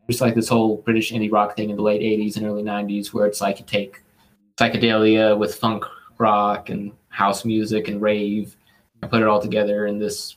there's 0.06 0.20
like 0.20 0.34
this 0.34 0.50
whole 0.50 0.76
British 0.76 1.10
indie 1.10 1.32
rock 1.32 1.56
thing 1.56 1.70
in 1.70 1.76
the 1.76 1.82
late 1.82 2.02
'80s 2.02 2.36
and 2.36 2.44
early 2.44 2.62
'90s 2.62 3.14
where 3.14 3.24
it's 3.24 3.40
like 3.40 3.60
you 3.60 3.64
take 3.64 4.02
psychedelia 4.58 5.38
with 5.38 5.54
funk 5.54 5.84
rock 6.18 6.68
and 6.68 6.92
house 7.08 7.46
music 7.46 7.88
and 7.88 8.02
rave 8.02 8.56
and 9.00 9.10
put 9.10 9.22
it 9.22 9.26
all 9.26 9.40
together 9.40 9.86
in 9.86 9.98
this 9.98 10.36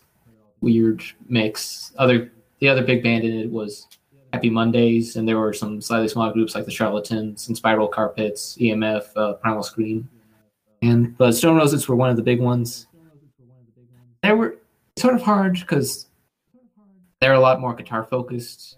weird 0.62 1.04
mix. 1.28 1.92
Other 1.98 2.32
the 2.60 2.70
other 2.70 2.84
big 2.84 3.04
band 3.04 3.26
in 3.26 3.38
it 3.38 3.52
was 3.52 3.88
Happy 4.34 4.50
Mondays, 4.50 5.16
and 5.16 5.28
there 5.28 5.38
were 5.38 5.54
some 5.54 5.80
slightly 5.80 6.08
smaller 6.08 6.34
groups 6.34 6.56
like 6.56 6.66
the 6.66 6.72
Charlatans 6.72 7.48
and 7.48 7.56
Spiral 7.56 7.88
Carpets, 7.88 8.58
EMF, 8.60 9.06
uh, 9.16 9.34
Primal 9.34 9.62
Scream, 9.62 10.10
and 10.82 11.16
but 11.18 11.34
Stone 11.34 11.56
Roses 11.56 11.88
were 11.88 11.96
one 11.96 12.10
of 12.10 12.16
the 12.16 12.24
big 12.24 12.42
ones. 12.42 12.88
They 14.24 14.32
were 14.32 14.58
sort 14.98 15.14
of 15.14 15.22
hard 15.22 15.60
because 15.60 16.08
they're 17.22 17.34
a 17.34 17.40
lot 17.40 17.62
more 17.62 17.76
guitar 17.76 18.06
focused 18.06 18.78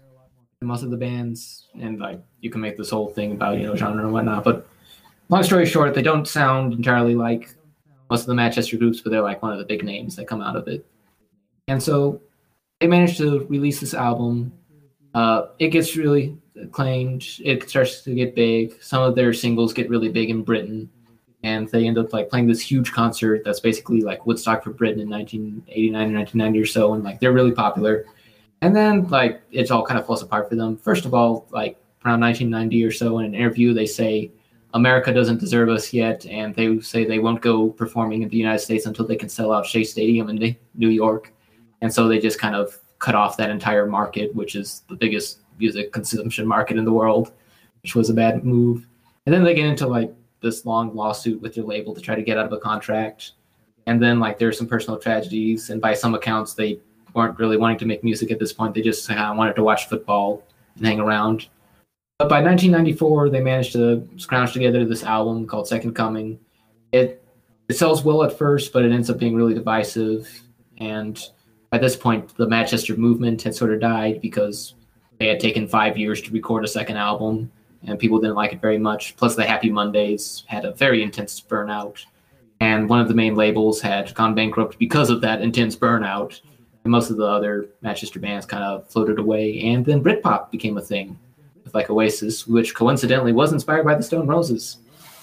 than 0.60 0.68
most 0.68 0.82
of 0.82 0.90
the 0.90 0.96
bands, 0.98 1.68
and 1.80 1.98
like 1.98 2.20
you 2.40 2.50
can 2.50 2.60
make 2.60 2.76
this 2.76 2.90
whole 2.90 3.08
thing 3.08 3.32
about 3.32 3.56
you 3.56 3.66
know 3.66 3.74
genre 3.74 4.04
and 4.04 4.12
whatnot. 4.12 4.44
But 4.44 4.68
long 5.30 5.42
story 5.42 5.64
short, 5.64 5.94
they 5.94 6.02
don't 6.02 6.28
sound 6.28 6.74
entirely 6.74 7.14
like 7.14 7.48
most 8.10 8.20
of 8.20 8.26
the 8.26 8.34
Manchester 8.34 8.76
groups, 8.76 9.00
but 9.00 9.08
they're 9.08 9.22
like 9.22 9.42
one 9.42 9.52
of 9.52 9.58
the 9.58 9.64
big 9.64 9.82
names 9.82 10.16
that 10.16 10.28
come 10.28 10.42
out 10.42 10.56
of 10.56 10.68
it. 10.68 10.84
And 11.66 11.82
so 11.82 12.20
they 12.78 12.86
managed 12.86 13.16
to 13.18 13.46
release 13.46 13.80
this 13.80 13.94
album. 13.94 14.52
Uh, 15.14 15.46
it 15.58 15.68
gets 15.68 15.96
really 15.96 16.36
acclaimed. 16.60 17.26
It 17.42 17.68
starts 17.68 18.02
to 18.02 18.14
get 18.14 18.34
big. 18.34 18.82
Some 18.82 19.02
of 19.02 19.14
their 19.14 19.32
singles 19.32 19.72
get 19.72 19.88
really 19.88 20.08
big 20.08 20.30
in 20.30 20.42
Britain, 20.42 20.90
and 21.42 21.68
they 21.68 21.86
end 21.86 21.98
up 21.98 22.12
like 22.12 22.28
playing 22.28 22.46
this 22.46 22.60
huge 22.60 22.92
concert 22.92 23.42
that's 23.44 23.60
basically 23.60 24.02
like 24.02 24.26
Woodstock 24.26 24.62
for 24.62 24.70
Britain 24.70 25.00
in 25.00 25.08
1989 25.08 25.94
or 25.94 26.18
1990 26.18 26.60
or 26.60 26.66
so, 26.66 26.94
and 26.94 27.04
like 27.04 27.20
they're 27.20 27.32
really 27.32 27.52
popular. 27.52 28.04
And 28.62 28.74
then 28.74 29.08
like 29.08 29.42
it's 29.50 29.70
all 29.70 29.84
kind 29.84 29.98
of 29.98 30.06
falls 30.06 30.22
apart 30.22 30.48
for 30.48 30.56
them. 30.56 30.76
First 30.76 31.04
of 31.04 31.14
all, 31.14 31.46
like 31.50 31.78
around 32.04 32.20
1990 32.20 32.84
or 32.84 32.92
so, 32.92 33.18
in 33.18 33.26
an 33.26 33.34
interview, 33.34 33.72
they 33.74 33.86
say 33.86 34.30
America 34.74 35.12
doesn't 35.12 35.40
deserve 35.40 35.68
us 35.68 35.92
yet, 35.92 36.26
and 36.26 36.54
they 36.54 36.80
say 36.80 37.04
they 37.04 37.18
won't 37.18 37.40
go 37.40 37.70
performing 37.70 38.22
in 38.22 38.28
the 38.28 38.36
United 38.36 38.60
States 38.60 38.86
until 38.86 39.06
they 39.06 39.16
can 39.16 39.28
sell 39.28 39.52
out 39.52 39.66
Shea 39.66 39.84
Stadium 39.84 40.28
in 40.28 40.56
New 40.74 40.88
York 40.88 41.32
and 41.80 41.92
so 41.92 42.08
they 42.08 42.18
just 42.18 42.38
kind 42.38 42.54
of 42.54 42.78
cut 43.06 43.14
off 43.14 43.36
that 43.36 43.50
entire 43.50 43.86
market, 43.86 44.34
which 44.34 44.56
is 44.56 44.82
the 44.88 44.96
biggest 44.96 45.38
music 45.60 45.92
consumption 45.92 46.44
market 46.44 46.76
in 46.76 46.84
the 46.84 46.92
world, 46.92 47.30
which 47.82 47.94
was 47.94 48.10
a 48.10 48.14
bad 48.14 48.44
move. 48.44 48.84
And 49.24 49.32
then 49.32 49.44
they 49.44 49.54
get 49.54 49.64
into 49.64 49.86
like 49.86 50.12
this 50.40 50.66
long 50.66 50.92
lawsuit 50.92 51.40
with 51.40 51.54
their 51.54 51.62
label 51.62 51.94
to 51.94 52.00
try 52.00 52.16
to 52.16 52.22
get 52.22 52.36
out 52.36 52.46
of 52.46 52.52
a 52.52 52.58
contract. 52.58 53.32
And 53.86 54.02
then 54.02 54.18
like 54.18 54.40
there's 54.40 54.58
some 54.58 54.66
personal 54.66 54.98
tragedies, 54.98 55.70
and 55.70 55.80
by 55.80 55.94
some 55.94 56.16
accounts 56.16 56.54
they 56.54 56.80
weren't 57.14 57.38
really 57.38 57.56
wanting 57.56 57.78
to 57.78 57.86
make 57.86 58.02
music 58.02 58.32
at 58.32 58.40
this 58.40 58.52
point. 58.52 58.74
They 58.74 58.82
just 58.82 59.08
of 59.08 59.36
wanted 59.36 59.54
to 59.54 59.62
watch 59.62 59.88
football 59.88 60.42
and 60.76 60.84
hang 60.84 60.98
around. 60.98 61.46
But 62.18 62.28
by 62.28 62.42
1994, 62.42 63.30
they 63.30 63.40
managed 63.40 63.72
to 63.74 64.08
scrounge 64.16 64.52
together 64.52 64.84
this 64.84 65.04
album 65.04 65.46
called 65.46 65.68
Second 65.68 65.94
Coming. 65.94 66.40
It 66.90 67.22
it 67.68 67.76
sells 67.76 68.02
well 68.02 68.24
at 68.24 68.36
first, 68.36 68.72
but 68.72 68.84
it 68.84 68.90
ends 68.90 69.10
up 69.10 69.18
being 69.18 69.36
really 69.36 69.54
divisive 69.54 70.28
and 70.78 71.16
at 71.76 71.82
this 71.82 71.94
point, 71.94 72.34
the 72.36 72.48
Manchester 72.48 72.96
movement 72.96 73.42
had 73.42 73.54
sort 73.54 73.70
of 73.70 73.80
died 73.80 74.22
because 74.22 74.74
they 75.18 75.26
had 75.26 75.38
taken 75.38 75.68
five 75.68 75.98
years 75.98 76.22
to 76.22 76.32
record 76.32 76.64
a 76.64 76.68
second 76.68 76.96
album, 76.96 77.52
and 77.86 77.98
people 77.98 78.18
didn't 78.18 78.34
like 78.34 78.54
it 78.54 78.62
very 78.62 78.78
much. 78.78 79.14
Plus, 79.16 79.36
the 79.36 79.44
Happy 79.44 79.68
Mondays 79.68 80.44
had 80.46 80.64
a 80.64 80.72
very 80.72 81.02
intense 81.02 81.38
burnout, 81.38 82.06
and 82.60 82.88
one 82.88 83.00
of 83.00 83.08
the 83.08 83.14
main 83.14 83.34
labels 83.34 83.78
had 83.82 84.14
gone 84.14 84.34
bankrupt 84.34 84.78
because 84.78 85.10
of 85.10 85.20
that 85.20 85.42
intense 85.42 85.76
burnout. 85.76 86.40
And 86.82 86.90
most 86.90 87.10
of 87.10 87.18
the 87.18 87.26
other 87.26 87.68
Manchester 87.82 88.20
bands 88.20 88.46
kind 88.46 88.64
of 88.64 88.88
floated 88.88 89.18
away, 89.18 89.60
and 89.60 89.84
then 89.84 90.02
Britpop 90.02 90.50
became 90.50 90.78
a 90.78 90.82
thing 90.82 91.18
with 91.62 91.74
like 91.74 91.90
Oasis, 91.90 92.46
which 92.46 92.74
coincidentally 92.74 93.34
was 93.34 93.52
inspired 93.52 93.84
by 93.84 93.96
the 93.96 94.02
Stone 94.02 94.28
Roses, 94.28 94.78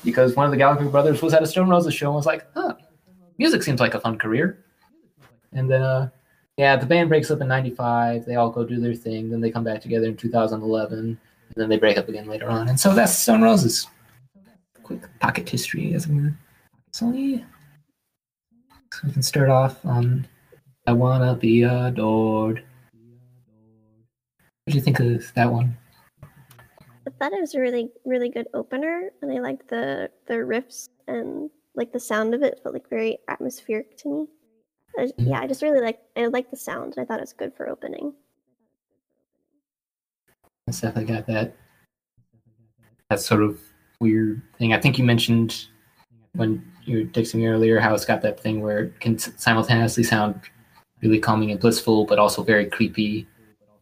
because 0.06 0.36
one 0.36 0.45
of 0.45 0.51
the 0.51 0.58
Gallagher 0.58 0.86
brothers 0.86 1.23
was 1.23 1.34
at 1.34 1.41
a 1.41 1.47
Stone 1.47 1.69
Roses 1.69 1.95
show 1.95 2.10
and 2.10 2.15
was 2.15 2.28
like, 2.28 2.45
"Huh, 2.54 2.75
music 3.39 3.63
seems 3.63 3.80
like 3.80 3.95
a 3.95 3.99
fun 3.99 4.19
career," 4.19 4.63
and 5.51 5.67
then 5.67 5.82
uh, 5.82 6.10
yeah, 6.58 6.76
the 6.76 6.86
band 6.86 7.10
breaks 7.10 7.32
up 7.32 7.42
in 7.42 7.48
'95. 7.48 8.26
They 8.26 8.36
all 8.36 8.50
go 8.50 8.63
do 8.63 8.80
their 8.80 8.94
thing. 8.94 9.30
Then 9.30 9.42
they 9.42 9.52
come 9.52 9.63
back 9.63 9.82
together 9.82 10.08
in 10.08 10.16
2011, 10.16 11.00
and 11.00 11.18
then 11.56 11.70
they 11.70 11.78
break 11.78 11.98
up 11.98 12.10
again 12.10 12.28
later 12.28 12.48
on. 12.48 12.70
And 12.70 12.80
so 12.80 12.94
that's 12.94 13.18
Stone 13.18 13.42
Roses. 13.42 13.88
Quick 14.84 15.02
pocket 15.20 15.50
history, 15.50 15.94
as. 15.94 16.08
So 16.92 17.12
yeah, 17.12 17.44
so 18.92 19.08
we 19.08 19.13
can 19.13 19.24
start 19.24 19.50
off 19.50 19.84
on 19.86 20.28
"I 20.86 20.94
Wanna 20.94 21.36
Be 21.36 21.63
Adored." 21.63 22.63
What 24.66 24.72
do 24.72 24.78
you 24.78 24.82
think 24.82 25.00
of 25.00 25.34
that 25.34 25.52
one? 25.52 25.76
I 27.06 27.12
thought 27.20 27.34
it 27.34 27.42
was 27.42 27.56
a 27.56 27.60
really, 27.60 27.89
really 28.06 28.30
good 28.30 28.48
opener, 28.54 29.10
and 29.22 29.32
I 29.32 29.39
liked 29.39 29.68
the 29.70 30.12
the 30.28 30.36
riffs 30.36 30.89
and 31.08 31.50
like 31.76 31.92
the 31.92 32.00
sound 32.00 32.36
of 32.36 32.44
it 32.44 32.60
felt 32.62 32.74
like 32.74 32.88
very 32.89 33.18
atmospheric 33.28 33.98
to 33.98 34.10
me. 34.10 34.28
I, 34.97 35.12
yeah, 35.17 35.39
I 35.39 35.47
just 35.47 35.62
really 35.62 35.82
like 35.82 35.99
I 36.15 36.27
like 36.27 36.49
the 36.49 36.58
sound. 36.58 36.95
I 36.97 37.06
thought 37.06 37.19
it 37.19 37.23
was 37.23 37.34
good 37.34 37.53
for 37.56 37.67
opening. 37.67 38.13
It's 40.67 40.82
definitely 40.82 41.13
got 41.13 41.27
that 41.27 41.56
that 43.10 43.19
sort 43.19 43.43
of 43.43 43.60
weird 43.99 44.41
thing. 44.58 44.73
I 44.73 44.79
think 44.79 44.97
you 44.97 45.03
mentioned 45.03 45.67
when 46.36 46.63
you 46.86 46.97
were 46.97 47.03
texting 47.06 47.36
me 47.36 47.47
earlier 47.47 47.79
how 47.79 47.93
it's 47.93 48.06
got 48.06 48.21
that 48.21 48.39
thing 48.39 48.62
where 48.62 48.86
it 48.86 48.99
can 48.99 49.17
simultaneously 49.17 50.03
sound 50.03 50.39
really 51.01 51.19
calming 51.19 51.51
and 51.51 51.60
blissful, 51.60 52.06
but 52.06 52.19
also 52.19 52.43
very 52.43 52.65
creepy. 52.65 53.27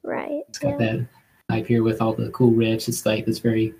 Right. 0.03 0.41
It's 0.49 0.59
got 0.59 0.79
yeah. 0.79 0.97
that 0.97 1.07
vibe 1.49 1.67
here 1.67 1.83
with 1.83 2.01
all 2.01 2.13
the 2.13 2.29
cool 2.31 2.51
riffs. 2.51 2.87
It's 2.87 3.05
like 3.05 3.25
this 3.25 3.39
very 3.39 3.73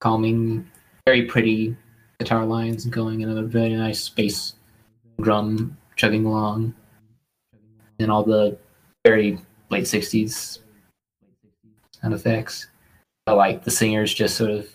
calming, 0.00 0.68
very 1.06 1.24
pretty 1.26 1.76
guitar 2.18 2.44
lines 2.44 2.84
going 2.86 3.20
in 3.20 3.36
a 3.36 3.42
very 3.42 3.74
nice 3.74 4.00
space 4.00 4.54
drum 5.20 5.76
chugging 5.96 6.24
along, 6.24 6.74
and 7.98 8.10
all 8.10 8.24
the 8.24 8.56
very 9.04 9.38
late 9.70 9.84
'60s 9.84 10.60
sound 12.00 12.14
effects. 12.14 12.68
But 13.26 13.36
like 13.36 13.64
the 13.64 13.70
singers 13.70 14.14
just 14.14 14.36
sort 14.36 14.50
of 14.50 14.68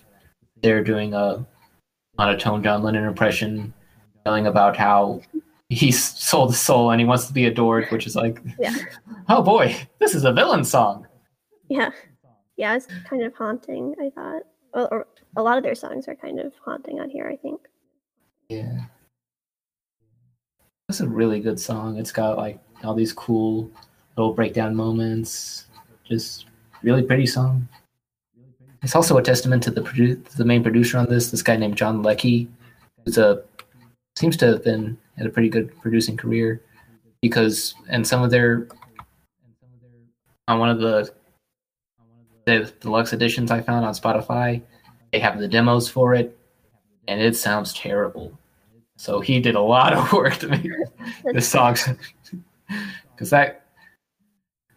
they're 0.62 0.84
doing 0.84 1.14
a 1.14 1.46
monotone 2.18 2.64
John 2.64 2.84
Lennon 2.84 3.06
impression, 3.06 3.74
telling 4.26 4.48
about 4.48 4.78
how 4.78 5.22
he's 5.70 6.02
sold 6.04 6.52
his 6.52 6.60
soul 6.60 6.92
and 6.92 7.00
he 7.00 7.06
wants 7.06 7.28
to 7.28 7.34
be 7.34 7.46
adored, 7.46 7.88
which 7.90 8.06
is 8.06 8.16
like, 8.16 8.42
yeah. 8.60 8.76
oh 9.30 9.42
boy, 9.42 9.76
this 10.00 10.16
is 10.16 10.24
a 10.24 10.32
villain 10.32 10.64
song. 10.64 11.08
Yeah, 11.70 11.92
yeah, 12.58 12.76
it's 12.76 12.88
kind 13.10 13.24
of 13.24 13.34
haunting. 13.36 13.96
I 14.00 14.10
thought, 14.10 14.44
or 14.74 15.08
a 15.36 15.44
lot 15.44 15.58
of 15.58 15.64
their 15.64 15.76
songs 15.76 16.08
are 16.08 16.16
kind 16.16 16.40
of 16.40 16.54
haunting 16.64 17.00
on 17.00 17.10
here. 17.10 17.28
I 17.28 17.36
think. 17.38 17.62
Yeah. 18.50 18.86
It's 20.94 21.02
a 21.02 21.08
really 21.08 21.40
good 21.40 21.60
song. 21.60 21.98
It's 21.98 22.12
got 22.12 22.38
like 22.38 22.60
all 22.84 22.94
these 22.94 23.12
cool 23.12 23.68
little 24.16 24.32
breakdown 24.32 24.76
moments. 24.76 25.66
Just 26.04 26.46
really 26.84 27.02
pretty 27.02 27.26
song. 27.26 27.68
It's 28.84 28.96
also 28.96 29.18
a 29.18 29.24
testament 29.24 29.64
to 29.64 29.72
the 29.72 29.82
produ- 29.82 30.24
the 30.24 30.46
main 30.46 30.62
producer 30.62 31.00
on 31.00 31.10
this, 31.10 31.32
this 31.32 31.42
guy 31.42 31.56
named 31.56 31.78
John 31.78 32.04
Leckie, 32.04 32.48
who's 33.04 33.18
a 33.18 33.42
seems 34.16 34.38
to 34.38 34.46
have 34.46 34.64
been 34.64 34.96
had 35.18 35.26
a 35.26 35.32
pretty 35.32 35.50
good 35.50 35.76
producing 35.82 36.16
career 36.16 36.62
because 37.24 37.74
and 37.90 38.08
some 38.08 38.22
of 38.22 38.30
their 38.30 38.68
on 40.48 40.60
one 40.60 40.70
of 40.70 40.78
the 40.78 41.12
the 42.46 42.72
deluxe 42.82 43.14
editions 43.14 43.50
I 43.50 43.62
found 43.62 43.84
on 43.84 43.96
Spotify, 43.96 44.62
they 45.12 45.18
have 45.18 45.40
the 45.40 45.48
demos 45.48 45.90
for 45.90 46.14
it, 46.14 46.38
and 47.08 47.20
it 47.20 47.36
sounds 47.36 47.74
terrible. 47.74 48.38
So 48.96 49.22
he 49.22 49.40
did 49.40 49.56
a 49.56 49.62
lot 49.62 49.94
of 49.94 50.14
work 50.14 50.36
to 50.36 50.48
make 50.50 50.64
the 51.34 51.42
songs 51.42 51.90
because 53.12 53.30
that 53.30 53.66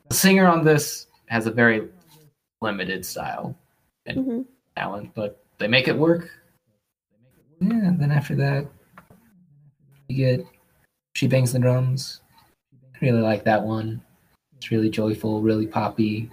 the 0.08 0.14
singer 0.14 0.46
on 0.46 0.64
this 0.64 1.06
has 1.26 1.46
a 1.46 1.50
very 1.50 1.88
limited 2.60 3.04
style 3.04 3.56
and 4.06 4.18
mm-hmm. 4.18 4.42
talent, 4.76 5.10
but 5.14 5.42
they 5.58 5.68
make 5.68 5.88
it 5.88 5.96
work. 5.96 6.30
Yeah, 7.60 7.70
and 7.70 7.98
then 7.98 8.10
after 8.10 8.34
that, 8.36 8.66
you 10.08 10.16
get 10.16 10.46
She 11.14 11.26
Bangs 11.26 11.52
the 11.52 11.58
Drums. 11.58 12.20
I 12.72 12.98
really 13.00 13.20
like 13.20 13.44
that 13.44 13.62
one. 13.62 14.02
It's 14.56 14.70
really 14.70 14.90
joyful, 14.90 15.42
really 15.42 15.66
poppy. 15.66 16.30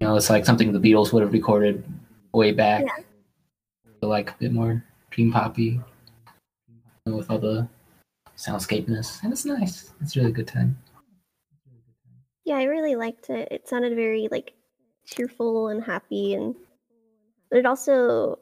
You 0.00 0.06
know, 0.06 0.16
it's 0.16 0.30
like 0.30 0.44
something 0.44 0.72
the 0.72 0.80
Beatles 0.80 1.12
would 1.12 1.22
have 1.22 1.32
recorded 1.32 1.84
way 2.32 2.52
back. 2.52 2.84
Yeah. 2.84 4.08
like 4.08 4.30
a 4.30 4.34
bit 4.38 4.52
more 4.52 4.84
dream 5.10 5.32
poppy 5.32 5.80
with 7.06 7.30
all 7.30 7.38
the 7.38 7.68
soundscapeness, 8.38 9.22
and 9.22 9.32
it's 9.32 9.44
nice. 9.44 9.92
It's 10.00 10.16
a 10.16 10.20
really 10.20 10.32
good 10.32 10.46
time. 10.46 10.78
Yeah, 12.44 12.56
I 12.56 12.64
really 12.64 12.94
liked 12.94 13.28
it. 13.28 13.48
It 13.50 13.68
sounded 13.68 13.94
very 13.94 14.28
like 14.30 14.54
cheerful 15.04 15.68
and 15.68 15.82
happy, 15.82 16.34
and 16.34 16.54
it 17.50 17.66
also, 17.66 18.38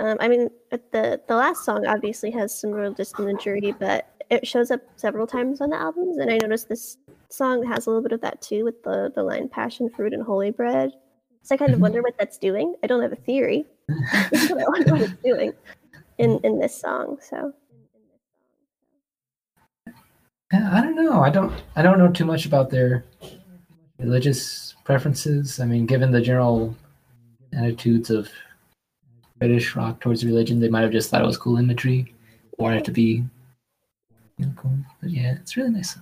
um, 0.00 0.16
I 0.20 0.28
mean, 0.28 0.48
the 0.70 1.20
the 1.28 1.36
last 1.36 1.64
song 1.64 1.86
obviously 1.86 2.30
has 2.30 2.58
some 2.58 2.70
real 2.70 2.94
imagery, 3.18 3.74
but 3.78 4.08
it 4.30 4.46
shows 4.46 4.70
up 4.70 4.80
several 4.96 5.26
times 5.26 5.60
on 5.60 5.70
the 5.70 5.76
albums, 5.76 6.18
and 6.18 6.30
I 6.30 6.38
noticed 6.38 6.68
this 6.68 6.96
song 7.28 7.64
has 7.66 7.86
a 7.86 7.90
little 7.90 8.02
bit 8.02 8.12
of 8.12 8.20
that 8.20 8.40
too 8.40 8.64
with 8.64 8.82
the 8.84 9.12
the 9.14 9.22
line 9.22 9.48
"passion 9.48 9.90
fruit 9.90 10.14
and 10.14 10.22
holy 10.22 10.50
bread." 10.50 10.92
So 11.42 11.54
I 11.54 11.58
kind 11.58 11.72
of 11.74 11.80
wonder 11.80 12.02
what 12.02 12.14
that's 12.18 12.38
doing. 12.38 12.74
I 12.82 12.86
don't 12.86 13.02
have 13.02 13.12
a 13.12 13.16
theory, 13.16 13.66
but 13.88 13.96
I 14.34 14.68
wonder 14.68 14.92
what 14.92 15.02
it's 15.02 15.22
doing 15.22 15.52
in 16.18 16.40
in 16.44 16.58
this 16.58 16.80
song. 16.80 17.18
So 17.20 17.52
I 20.52 20.80
don't 20.80 20.94
know. 20.94 21.22
I 21.22 21.30
don't. 21.30 21.52
I 21.74 21.82
don't 21.82 21.98
know 21.98 22.10
too 22.10 22.24
much 22.24 22.46
about 22.46 22.70
their 22.70 23.04
religious 23.98 24.74
preferences. 24.84 25.58
I 25.58 25.66
mean, 25.66 25.86
given 25.86 26.12
the 26.12 26.20
general 26.20 26.76
attitudes 27.52 28.10
of 28.10 28.30
British 29.38 29.74
rock 29.74 30.00
towards 30.00 30.24
religion, 30.24 30.60
they 30.60 30.68
might 30.68 30.82
have 30.82 30.92
just 30.92 31.10
thought 31.10 31.22
it 31.22 31.26
was 31.26 31.36
cool 31.36 31.58
imagery, 31.58 32.14
wanted 32.58 32.78
it 32.78 32.84
to 32.84 32.92
be 32.92 33.24
you 34.38 34.46
know, 34.46 34.52
cool. 34.56 34.78
But 35.00 35.10
yeah, 35.10 35.34
it's 35.34 35.56
really 35.56 35.70
nice. 35.70 35.98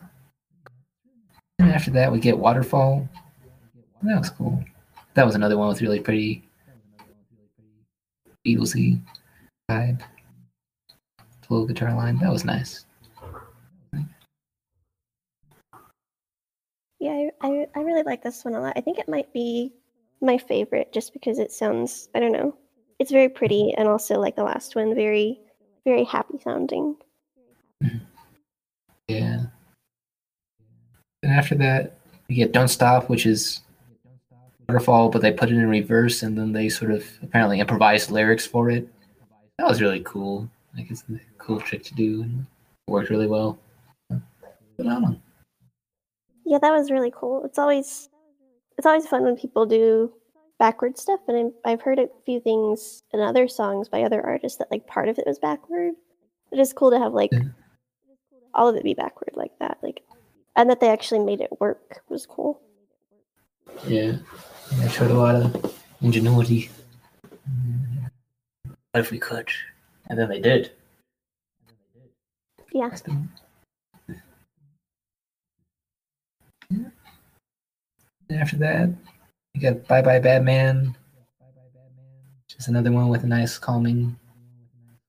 And 1.58 1.70
after 1.70 1.90
that, 1.92 2.12
we 2.12 2.18
get 2.18 2.38
Waterfall. 2.38 3.08
That 4.02 4.18
was 4.18 4.30
cool. 4.30 4.62
That 5.14 5.24
was 5.24 5.34
another 5.34 5.56
one 5.56 5.68
with 5.68 5.80
really 5.80 6.00
pretty 6.00 6.42
Beatlesy 8.46 9.00
vibe. 9.70 10.02
Little 11.48 11.66
guitar 11.66 11.94
line. 11.94 12.18
That 12.18 12.32
was 12.32 12.44
nice. 12.44 12.84
yeah, 17.04 17.28
I, 17.42 17.46
I 17.46 17.66
I 17.76 17.80
really 17.80 17.93
like 18.04 18.22
this 18.22 18.44
one 18.44 18.54
a 18.54 18.60
lot. 18.60 18.74
I 18.76 18.80
think 18.80 18.98
it 18.98 19.08
might 19.08 19.32
be 19.32 19.72
my 20.20 20.38
favorite 20.38 20.92
just 20.92 21.12
because 21.12 21.38
it 21.38 21.52
sounds 21.52 22.08
I 22.14 22.20
don't 22.20 22.32
know. 22.32 22.56
It's 22.98 23.10
very 23.10 23.28
pretty 23.28 23.64
mm-hmm. 23.64 23.80
and 23.80 23.88
also 23.88 24.18
like 24.18 24.36
the 24.36 24.44
last 24.44 24.76
one, 24.76 24.94
very 24.94 25.40
very 25.84 26.04
happy 26.04 26.38
sounding. 26.42 26.96
Mm-hmm. 27.82 27.98
Yeah. 29.08 29.42
And 31.22 31.32
after 31.32 31.54
that, 31.56 31.96
you 32.28 32.36
get 32.36 32.52
Don't 32.52 32.68
Stop, 32.68 33.08
which 33.08 33.26
is 33.26 33.60
waterfall, 34.68 35.08
but 35.10 35.22
they 35.22 35.32
put 35.32 35.50
it 35.50 35.56
in 35.56 35.68
reverse 35.68 36.22
and 36.22 36.36
then 36.36 36.52
they 36.52 36.68
sort 36.68 36.90
of 36.90 37.04
apparently 37.22 37.60
improvised 37.60 38.10
lyrics 38.10 38.46
for 38.46 38.70
it. 38.70 38.88
That 39.58 39.68
was 39.68 39.80
really 39.80 40.00
cool. 40.04 40.48
Like 40.76 40.90
it's 40.90 41.04
a 41.12 41.20
cool 41.38 41.60
trick 41.60 41.84
to 41.84 41.94
do 41.94 42.22
and 42.22 42.46
it 42.86 42.90
worked 42.90 43.10
really 43.10 43.26
well. 43.26 43.58
Phenomenal. 44.76 45.20
Yeah, 46.44 46.58
that 46.58 46.72
was 46.72 46.90
really 46.90 47.12
cool. 47.14 47.44
It's 47.44 47.58
always 47.58 48.08
it's 48.76 48.86
always 48.86 49.06
fun 49.06 49.22
when 49.22 49.36
people 49.36 49.66
do 49.66 50.12
backward 50.58 50.98
stuff, 50.98 51.20
and 51.28 51.36
I'm, 51.36 51.52
I've 51.64 51.82
heard 51.82 51.98
a 51.98 52.08
few 52.26 52.40
things 52.40 53.02
in 53.12 53.20
other 53.20 53.48
songs 53.48 53.88
by 53.88 54.02
other 54.02 54.24
artists 54.24 54.58
that 54.58 54.70
like 54.70 54.86
part 54.86 55.08
of 55.08 55.18
it 55.18 55.26
was 55.26 55.38
backward. 55.38 55.94
It 56.52 56.58
is 56.58 56.72
cool 56.72 56.90
to 56.90 56.98
have 56.98 57.12
like 57.12 57.32
Yeah. 57.32 57.40
all 58.52 58.68
of 58.68 58.76
it 58.76 58.84
be 58.84 58.94
backward 58.94 59.32
like 59.34 59.58
that, 59.60 59.78
like, 59.82 60.02
and 60.56 60.68
that 60.70 60.80
they 60.80 60.88
actually 60.90 61.20
made 61.20 61.40
it 61.40 61.60
work 61.60 62.02
was 62.08 62.26
cool. 62.26 62.60
Yeah. 63.86 64.16
yeah 64.78 64.88
showed 64.88 65.10
a 65.10 65.14
lot 65.14 65.36
of 65.36 65.74
ingenuity. 66.02 66.70
What 68.92 69.00
if 69.00 69.10
we 69.10 69.18
could? 69.18 69.48
And 70.08 70.18
then 70.18 70.28
they 70.28 70.40
did. 70.40 70.70
Yeah, 72.72 72.90
Yeah. 73.06 73.14
After 78.30 78.56
that, 78.58 78.90
you 79.54 79.60
got 79.60 79.86
Bye 79.86 80.02
Bye 80.02 80.18
Badman, 80.18 80.96
which 82.46 82.56
is 82.58 82.68
another 82.68 82.90
one 82.92 83.08
with 83.08 83.24
a 83.24 83.26
nice 83.26 83.58
calming 83.58 84.16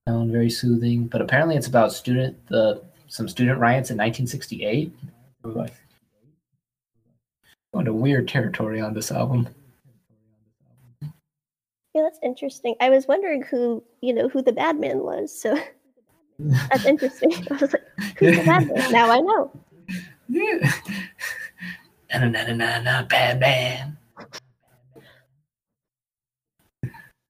sound, 0.08 0.32
very 0.32 0.50
soothing. 0.50 1.08
But 1.08 1.22
apparently, 1.22 1.56
it's 1.56 1.68
about 1.68 1.94
student 1.94 2.38
the 2.48 2.82
some 3.08 3.28
student 3.28 3.60
riots 3.60 3.90
in 3.90 3.98
1968. 3.98 4.92
We're 5.44 5.52
like 5.52 5.74
going 7.74 7.86
to 7.86 7.94
weird 7.94 8.28
territory 8.28 8.82
on 8.82 8.94
this 8.94 9.12
album. 9.12 9.48
yeah, 11.94 12.02
that's 12.04 12.20
interesting. 12.24 12.76
I 12.80 12.90
was 12.90 13.08
wondering 13.08 13.44
who 13.44 13.84
you 14.02 14.14
know 14.14 14.28
who 14.28 14.42
the 14.42 14.54
bad 14.54 14.80
man 14.80 15.00
was, 15.00 15.38
so 15.38 15.58
that's 16.40 16.86
interesting. 16.86 17.34
I 17.50 17.54
was 17.54 17.74
like, 17.74 17.84
who's 18.20 18.38
the 18.38 18.44
bad 18.44 18.68
man? 18.68 18.92
Now 18.92 19.10
I 19.12 19.20
know. 19.22 19.52
Yeah. 20.28 20.72
Na 22.12 22.20
na 22.20 22.44
na 22.44 22.54
na 22.54 22.80
na 22.82 23.04
Batman. 23.04 23.98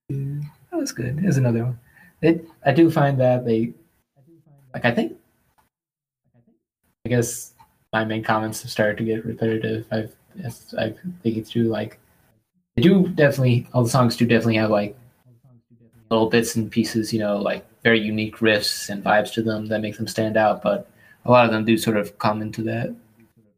That 0.10 0.46
was 0.72 0.92
good. 0.92 1.20
Here's 1.20 1.38
another 1.38 1.64
one. 1.64 1.80
It, 2.22 2.46
I 2.66 2.72
do 2.72 2.90
find 2.92 3.20
that 3.20 3.46
they, 3.46 3.74
like, 4.74 4.86
I 4.86 4.92
think, 4.92 5.18
I 7.06 7.10
guess 7.10 7.54
my 7.94 8.06
main 8.06 8.24
comments 8.24 8.62
have 8.62 8.72
started 8.72 8.98
to 8.98 9.04
get 9.04 9.26
repetitive. 9.26 9.86
I've, 9.92 10.14
I've 10.78 10.98
thinking 11.24 11.44
through, 11.44 11.70
like, 11.70 12.00
they 12.76 12.82
do 12.82 13.08
definitely, 13.10 13.68
all 13.74 13.84
the 13.84 13.90
songs 13.90 14.18
do 14.18 14.26
definitely 14.26 14.58
have, 14.58 14.70
like, 14.70 14.98
little 16.12 16.30
bits 16.30 16.56
and 16.56 16.70
pieces, 16.70 17.12
you 17.12 17.20
know, 17.20 17.38
like 17.38 17.66
very 17.82 18.00
unique 18.00 18.38
riffs 18.38 18.90
and 18.90 19.04
vibes 19.04 19.34
to 19.34 19.42
them 19.42 19.66
that 19.68 19.82
make 19.82 19.98
them 19.98 20.08
stand 20.08 20.38
out. 20.38 20.62
But 20.62 20.88
a 21.26 21.32
lot 21.32 21.46
of 21.46 21.52
them 21.52 21.66
do 21.66 21.78
sort 21.78 21.98
of 21.98 22.18
come 22.20 22.44
into 22.44 22.62
that. 22.64 22.96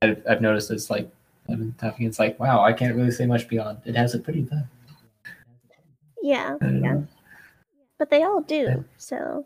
I've, 0.01 0.21
I've 0.29 0.41
noticed 0.41 0.71
it's 0.71 0.89
like, 0.89 1.09
I've 1.49 1.57
been 1.59 1.73
talking, 1.73 2.05
it's 2.05 2.19
like, 2.19 2.39
wow, 2.39 2.61
I 2.63 2.73
can't 2.73 2.95
really 2.95 3.11
say 3.11 3.25
much 3.25 3.47
beyond. 3.47 3.79
It 3.85 3.95
has 3.95 4.13
a 4.13 4.19
pretty 4.19 4.43
vibe. 4.43 4.67
Yeah, 6.21 6.57
yeah, 6.61 7.01
but 7.99 8.09
they 8.09 8.23
all 8.23 8.43
Yeah. 8.47 8.63
do. 8.75 8.85
So 8.97 9.45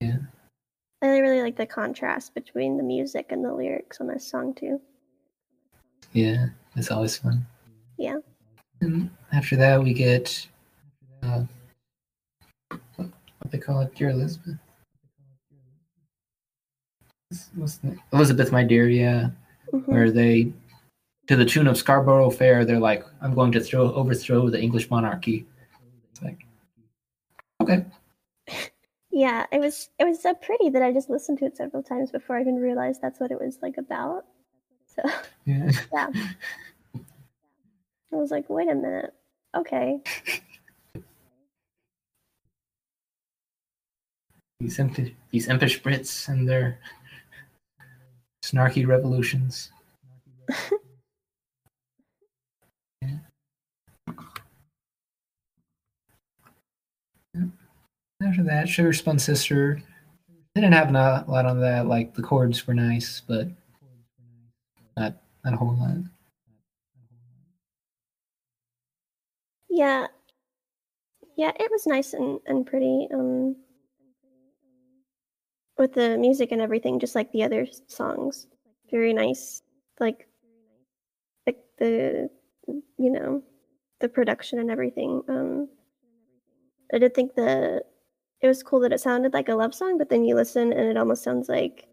Yeah. 0.00 0.16
I 1.02 1.18
really 1.18 1.42
like 1.42 1.56
the 1.56 1.66
contrast 1.66 2.34
between 2.34 2.76
the 2.78 2.82
music 2.82 3.26
and 3.30 3.44
the 3.44 3.52
lyrics 3.52 4.00
on 4.00 4.06
this 4.06 4.26
song 4.26 4.54
too. 4.54 4.80
Yeah, 6.12 6.46
it's 6.76 6.90
always 6.90 7.16
fun. 7.18 7.44
Yeah. 7.98 8.18
And 8.80 9.10
after 9.32 9.56
that, 9.56 9.82
we 9.82 9.92
get 9.92 10.46
uh, 11.22 11.44
what 12.96 13.08
what 13.38 13.50
they 13.50 13.58
call 13.58 13.80
it, 13.80 13.94
Dear 13.94 14.10
Elizabeth. 14.10 14.56
What's- 17.28 17.50
what's 17.54 17.76
the- 17.78 17.98
Elizabeth, 18.12 18.52
my 18.52 18.64
dear, 18.64 18.88
yeah. 18.88 19.30
Mhm. 19.74 19.88
Where 19.88 20.10
they, 20.10 20.52
to 21.26 21.36
the 21.36 21.44
tune 21.44 21.66
of 21.66 21.76
Scarborough 21.76 22.30
Fair, 22.30 22.64
they're 22.64 22.78
like, 22.78 23.04
"I'm 23.20 23.34
going 23.34 23.52
to 23.52 23.60
throw 23.60 23.92
overthrow 23.92 24.48
the 24.48 24.60
English 24.60 24.88
monarchy." 24.88 25.46
It's 26.12 26.22
like, 26.22 26.46
okay, 27.60 27.84
Yeah, 29.14 29.46
it 29.52 29.60
was 29.60 29.90
it 30.00 30.04
was 30.04 30.20
so 30.20 30.34
pretty 30.34 30.70
that 30.70 30.82
I 30.82 30.92
just 30.92 31.08
listened 31.08 31.38
to 31.38 31.44
it 31.44 31.56
several 31.56 31.84
times 31.84 32.10
before 32.10 32.36
I 32.36 32.40
even 32.40 32.56
realized 32.56 33.00
that's 33.00 33.20
what 33.20 33.30
it 33.30 33.40
was 33.40 33.58
like 33.62 33.78
about. 33.78 34.24
So 34.86 35.02
yeah, 35.46 35.70
yeah, 35.92 36.10
I 38.12 38.16
was 38.16 38.32
like, 38.32 38.50
wait 38.50 38.68
a 38.68 38.74
minute, 38.74 39.14
okay, 39.56 40.00
these 44.58 44.80
impish, 44.80 45.12
these 45.30 45.46
impish 45.46 45.80
Brits 45.80 46.28
and 46.28 46.48
their 46.48 46.80
snarky 48.44 48.86
revolutions. 48.86 49.70
Yeah. 53.02 53.18
After 58.22 58.44
that, 58.44 58.68
Sugar 58.68 58.92
Spun 58.92 59.18
Sister 59.18 59.82
didn't 60.54 60.72
have 60.72 60.90
a 60.90 61.24
lot 61.26 61.46
on 61.46 61.60
that. 61.60 61.86
Like 61.86 62.14
the 62.14 62.22
chords 62.22 62.66
were 62.66 62.74
nice, 62.74 63.22
but 63.26 63.48
not 64.96 65.16
not 65.44 65.54
a 65.54 65.56
whole 65.56 65.76
lot. 65.76 65.96
yeah, 69.74 70.06
yeah, 71.36 71.50
it 71.58 71.70
was 71.70 71.86
nice 71.86 72.14
and 72.14 72.38
and 72.46 72.64
pretty. 72.64 73.08
Um, 73.12 73.56
with 75.78 75.94
the 75.94 76.16
music 76.18 76.52
and 76.52 76.60
everything, 76.60 76.98
just 76.98 77.14
like 77.14 77.32
the 77.32 77.42
other 77.42 77.66
songs, 77.88 78.46
very 78.90 79.12
nice. 79.12 79.62
Like, 80.00 80.28
like 81.46 81.58
the 81.78 82.30
you 82.66 83.10
know, 83.10 83.42
the 84.00 84.08
production 84.08 84.58
and 84.58 84.70
everything. 84.70 85.22
Um, 85.28 85.68
I 86.92 86.98
did 86.98 87.14
think 87.14 87.34
that 87.34 87.82
it 88.40 88.48
was 88.48 88.62
cool 88.62 88.80
that 88.80 88.92
it 88.92 89.00
sounded 89.00 89.32
like 89.32 89.48
a 89.48 89.54
love 89.54 89.74
song, 89.74 89.98
but 89.98 90.10
then 90.10 90.24
you 90.24 90.34
listen 90.34 90.72
and 90.72 90.88
it 90.88 90.96
almost 90.96 91.22
sounds 91.22 91.48
like 91.48 91.88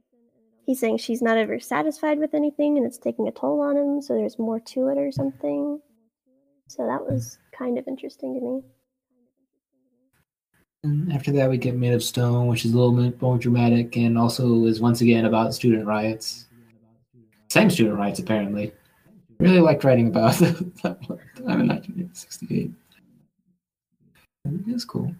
he's 0.66 0.80
saying 0.80 0.98
she's 0.98 1.22
not 1.22 1.38
ever 1.38 1.60
satisfied 1.60 2.20
with 2.20 2.34
anything 2.34 2.78
and 2.78 2.86
it's 2.86 2.98
taking 2.98 3.28
a 3.28 3.32
toll 3.32 3.62
on 3.62 3.78
him, 3.78 4.02
so 4.02 4.14
there's 4.16 4.40
more 4.40 4.60
to 4.60 4.88
it 4.90 4.98
or 4.98 5.12
something. 5.12 5.80
So 6.68 6.86
that 6.86 7.06
was 7.06 7.38
kind 7.58 7.78
of 7.78 7.88
interesting 7.88 8.34
to 8.34 8.42
me. 8.42 8.62
Mm-hmm. 10.86 11.12
After 11.12 11.32
that, 11.34 11.50
we 11.50 11.58
get 11.58 11.76
Made 11.76 11.94
of 11.94 12.04
Stone, 12.04 12.48
which 12.48 12.66
is 12.66 12.74
a 12.74 12.78
little 12.78 12.92
bit 12.92 13.22
more 13.22 13.38
dramatic 13.38 13.96
and 13.98 14.18
also 14.18 14.66
is 14.66 14.80
once 14.80 15.02
again 15.02 15.26
about 15.26 15.54
student 15.54 15.86
riots. 15.86 16.48
Same 17.50 17.70
student 17.70 17.98
riots, 17.98 18.20
apparently. 18.20 18.74
Really 19.40 19.60
liked 19.60 19.84
writing 19.84 20.08
about 20.08 20.34
that 20.40 20.98
one 21.08 21.20
time 21.36 21.62
in 21.62 21.68
1968. 21.68 22.72
It 24.46 24.74
was 24.74 24.86
cool. 24.86 25.14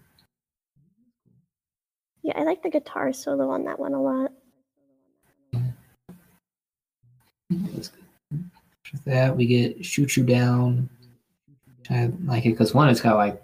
Yeah, 2.22 2.38
I 2.38 2.42
like 2.42 2.62
the 2.62 2.70
guitar 2.70 3.12
solo 3.12 3.48
on 3.50 3.64
that 3.64 3.78
one 3.78 3.94
a 3.94 4.02
lot. 4.02 4.32
Mm-hmm. 7.52 7.78
After 8.84 8.98
that, 9.04 9.36
we 9.36 9.46
get 9.46 9.84
Shoot 9.84 10.16
You 10.16 10.24
Down. 10.24 10.88
I 11.90 12.10
like 12.24 12.46
it 12.46 12.50
because 12.50 12.74
one, 12.74 12.88
it's 12.88 13.00
got 13.00 13.16
like 13.16 13.42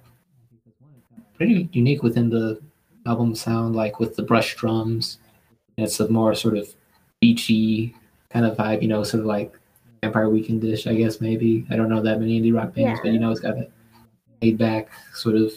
pretty 1.38 1.68
unique 1.72 2.02
within 2.02 2.28
the 2.28 2.60
album 3.06 3.34
sound, 3.34 3.74
like 3.74 3.98
with 3.98 4.16
the 4.16 4.22
brush 4.22 4.54
drums. 4.56 5.18
And 5.76 5.86
it's 5.86 5.98
a 6.00 6.08
more 6.10 6.34
sort 6.34 6.58
of 6.58 6.68
beachy 7.20 7.94
kind 8.30 8.44
of 8.44 8.56
vibe, 8.58 8.82
you 8.82 8.88
know, 8.88 9.02
sort 9.04 9.20
of 9.20 9.26
like 9.26 9.58
Vampire 10.02 10.28
Weekend 10.28 10.60
dish, 10.60 10.86
I 10.86 10.94
guess 10.94 11.20
maybe. 11.20 11.64
I 11.70 11.76
don't 11.76 11.88
know 11.88 12.02
that 12.02 12.20
many 12.20 12.38
indie 12.40 12.54
rock 12.54 12.74
bands, 12.74 12.98
Yeah. 12.98 13.02
but 13.02 13.12
you 13.12 13.18
know, 13.18 13.30
it's 13.30 13.40
got 13.40 13.56
that 13.56 13.70
laid 14.42 14.58
back 14.58 14.90
sort 15.14 15.36
of 15.36 15.52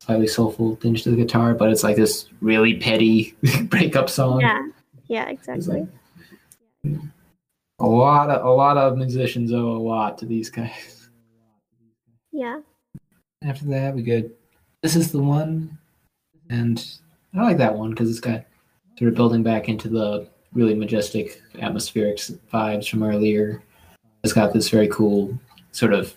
slightly 0.00 0.26
soulful 0.26 0.76
tinge 0.76 1.02
to 1.02 1.10
the 1.10 1.16
guitar, 1.16 1.52
but 1.54 1.70
it's 1.70 1.82
like 1.84 1.96
this 1.96 2.28
really 2.40 2.74
petty 2.78 3.34
breakup 3.64 4.08
song. 4.08 4.40
Yeah. 4.40 4.62
Yeah, 5.08 5.28
exactly. 5.28 5.86
like 6.84 6.98
a 7.80 7.86
lot 7.86 8.30
of 8.30 8.44
a 8.44 8.50
lot 8.50 8.76
of 8.76 8.96
musicians 8.96 9.52
owe 9.52 9.68
a 9.76 9.78
lot 9.78 10.18
to 10.18 10.26
these 10.26 10.50
guys. 10.50 11.08
Yeah. 12.32 12.60
After 13.44 13.66
that, 13.66 13.94
we 13.94 14.02
get 14.02 14.36
this 14.82 14.96
is 14.96 15.12
the 15.12 15.22
one, 15.22 15.78
and 16.50 16.84
I 17.34 17.42
like 17.42 17.58
that 17.58 17.74
one 17.74 17.90
because 17.90 18.10
it's 18.10 18.20
got 18.20 18.44
sort 18.98 19.10
of 19.10 19.14
building 19.14 19.42
back 19.42 19.68
into 19.68 19.88
the 19.88 20.28
really 20.52 20.74
majestic 20.74 21.40
atmospheric 21.60 22.16
vibes 22.16 22.88
from 22.88 23.02
earlier. 23.02 23.62
It's 24.24 24.32
got 24.32 24.52
this 24.52 24.68
very 24.68 24.88
cool 24.88 25.38
sort 25.70 25.92
of 25.92 26.14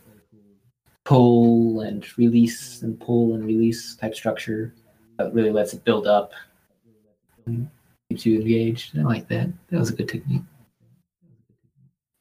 pull 1.05 1.81
and 1.81 2.05
release 2.17 2.81
and 2.81 2.99
pull 2.99 3.36
and 3.36 3.45
release 3.45 3.95
type 3.95 4.15
structure 4.15 4.73
that 5.17 5.34
really 5.34 5.51
lets 5.51 5.73
it 5.73 5.84
build 5.84 6.07
up 6.07 6.31
and 7.45 7.69
keeps 8.10 8.25
you 8.25 8.39
engaged. 8.39 8.97
I 8.97 9.03
like 9.03 9.27
that. 9.27 9.49
That 9.69 9.79
was 9.79 9.91
a 9.91 9.95
good 9.95 10.10
technique. 10.10 10.43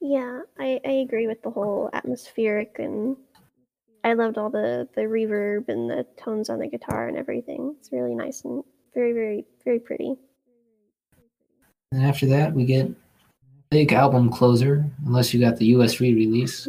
Yeah, 0.00 0.42
I, 0.58 0.80
I 0.84 0.90
agree 0.90 1.26
with 1.26 1.42
the 1.42 1.50
whole 1.50 1.90
atmospheric 1.92 2.76
and 2.78 3.16
I 4.02 4.14
loved 4.14 4.38
all 4.38 4.50
the, 4.50 4.88
the 4.94 5.02
reverb 5.02 5.68
and 5.68 5.90
the 5.90 6.06
tones 6.16 6.48
on 6.48 6.58
the 6.58 6.68
guitar 6.68 7.08
and 7.08 7.16
everything. 7.16 7.74
It's 7.78 7.92
really 7.92 8.14
nice 8.14 8.44
and 8.44 8.64
very, 8.94 9.12
very, 9.12 9.44
very 9.64 9.78
pretty. 9.78 10.16
And 11.92 12.04
after 12.04 12.26
that, 12.26 12.54
we 12.54 12.64
get 12.64 12.90
big 13.70 13.92
album 13.92 14.30
closer, 14.30 14.84
unless 15.06 15.34
you 15.34 15.40
got 15.40 15.56
the 15.56 15.66
US 15.66 16.00
re 16.00 16.14
release. 16.14 16.68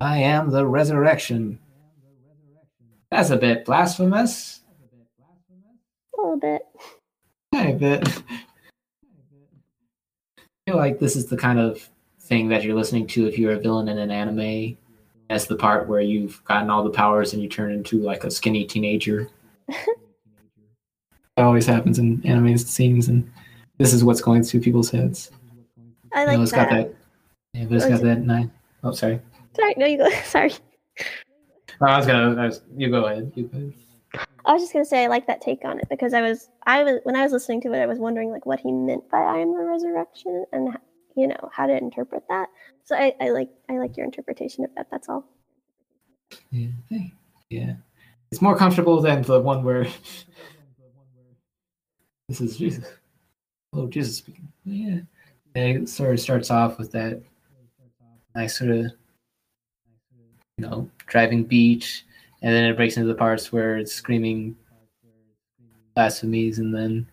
I 0.00 0.18
am 0.18 0.50
the 0.50 0.66
resurrection. 0.66 1.58
That's 3.10 3.30
a 3.30 3.36
bit 3.36 3.64
blasphemous. 3.64 4.60
A 6.18 6.20
little 6.20 6.38
bit. 6.38 6.62
A 7.54 7.72
bit. 7.72 8.22
I 10.38 10.42
feel 10.66 10.76
like 10.76 10.98
this 10.98 11.16
is 11.16 11.26
the 11.26 11.36
kind 11.36 11.60
of 11.60 11.88
thing 12.20 12.48
that 12.48 12.64
you're 12.64 12.74
listening 12.74 13.06
to 13.06 13.26
if 13.26 13.38
you're 13.38 13.52
a 13.52 13.58
villain 13.58 13.88
in 13.88 13.98
an 13.98 14.10
anime. 14.10 14.76
That's 15.28 15.46
the 15.46 15.56
part 15.56 15.88
where 15.88 16.00
you've 16.00 16.42
gotten 16.44 16.70
all 16.70 16.84
the 16.84 16.90
powers 16.90 17.32
and 17.32 17.42
you 17.42 17.48
turn 17.48 17.72
into 17.72 18.00
like 18.00 18.24
a 18.24 18.30
skinny 18.30 18.64
teenager. 18.64 19.28
that 19.68 19.76
always 21.38 21.66
happens 21.66 21.98
in 21.98 22.24
anime 22.24 22.56
scenes, 22.58 23.08
and 23.08 23.30
this 23.78 23.92
is 23.92 24.04
what's 24.04 24.20
going 24.20 24.42
through 24.42 24.60
people's 24.60 24.90
heads. 24.90 25.30
I 26.14 26.22
You 26.22 26.26
like 26.28 26.36
know, 26.36 26.42
it's 26.42 26.52
that. 26.52 26.70
got 26.70 26.76
that. 26.76 26.94
Yeah, 27.54 27.64
but 27.64 27.76
it's 27.76 27.84
Oh, 27.86 27.88
got 27.90 28.02
that 28.02 28.20
nine. 28.20 28.52
Oh, 28.84 28.92
sorry. 28.92 29.20
Sorry, 29.54 29.74
no, 29.76 29.86
you 29.86 29.98
go. 29.98 30.08
Sorry. 30.24 30.52
Oh, 31.80 31.86
I 31.86 31.96
was 31.98 32.06
gonna. 32.06 32.40
I 32.40 32.46
was, 32.46 32.62
you 32.76 32.90
go 32.90 33.04
ahead. 33.06 33.32
You 33.34 33.44
go 33.48 33.58
ahead. 33.58 33.72
I 34.44 34.52
was 34.52 34.62
just 34.62 34.72
gonna 34.72 34.84
say 34.84 35.04
I 35.04 35.08
like 35.08 35.26
that 35.26 35.40
take 35.40 35.64
on 35.64 35.78
it 35.78 35.88
because 35.90 36.14
I 36.14 36.20
was 36.22 36.48
I 36.66 36.84
was 36.84 37.00
when 37.02 37.16
I 37.16 37.22
was 37.22 37.32
listening 37.32 37.60
to 37.62 37.72
it 37.72 37.82
I 37.82 37.86
was 37.86 37.98
wondering 37.98 38.30
like 38.30 38.46
what 38.46 38.60
he 38.60 38.70
meant 38.70 39.10
by 39.10 39.18
I 39.18 39.38
am 39.38 39.52
the 39.52 39.64
resurrection 39.64 40.44
and 40.52 40.68
h- 40.68 40.74
you 41.16 41.26
know 41.26 41.50
how 41.52 41.66
to 41.66 41.76
interpret 41.76 42.22
that. 42.28 42.48
So 42.84 42.94
I, 42.94 43.14
I 43.20 43.30
like 43.30 43.48
I 43.68 43.78
like 43.78 43.96
your 43.96 44.04
interpretation 44.04 44.64
of 44.64 44.70
that. 44.76 44.86
That's 44.90 45.08
all. 45.08 45.24
Yeah. 46.50 46.68
Yeah. 47.50 47.74
It's 48.30 48.42
more 48.42 48.56
comfortable 48.56 49.00
than 49.00 49.22
the 49.22 49.40
one 49.40 49.64
where 49.64 49.84
this 52.28 52.40
is 52.40 52.58
Jesus. 52.58 52.84
Oh, 53.72 53.86
Jesus 53.86 54.18
speaking. 54.18 54.48
Yeah. 54.64 55.00
And 55.54 55.84
it 55.84 55.88
sort 55.88 56.12
of 56.12 56.20
starts 56.20 56.50
off 56.50 56.78
with 56.78 56.92
that 56.92 57.22
nice 58.34 58.58
sort 58.58 58.70
of, 58.70 58.86
you 60.58 60.66
know, 60.66 60.90
driving 61.06 61.44
beat, 61.44 62.02
and 62.42 62.54
then 62.54 62.64
it 62.64 62.76
breaks 62.76 62.96
into 62.96 63.08
the 63.08 63.14
parts 63.14 63.52
where 63.52 63.78
it's 63.78 63.94
screaming 63.94 64.56
blasphemies, 65.94 66.58
and 66.58 66.74
then 66.74 67.06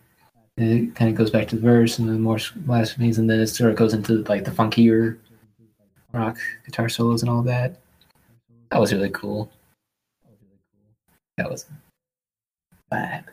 it 0.56 0.94
kind 0.94 1.10
of 1.10 1.16
goes 1.16 1.30
back 1.30 1.48
to 1.48 1.56
the 1.56 1.62
verse, 1.62 1.98
and 1.98 2.08
then 2.08 2.20
more 2.20 2.38
blasphemies, 2.56 3.18
and 3.18 3.28
then 3.28 3.40
it 3.40 3.48
sort 3.48 3.70
of 3.70 3.76
goes 3.76 3.94
into 3.94 4.22
like 4.24 4.44
the 4.44 4.50
funkier 4.50 5.18
rock 6.12 6.38
guitar 6.64 6.88
solos 6.88 7.22
and 7.22 7.30
all 7.30 7.42
that. 7.42 7.76
That 8.70 8.80
was 8.80 8.92
really 8.92 9.10
cool. 9.10 9.50
That 11.36 11.50
was 11.50 11.66
bad. 12.90 13.24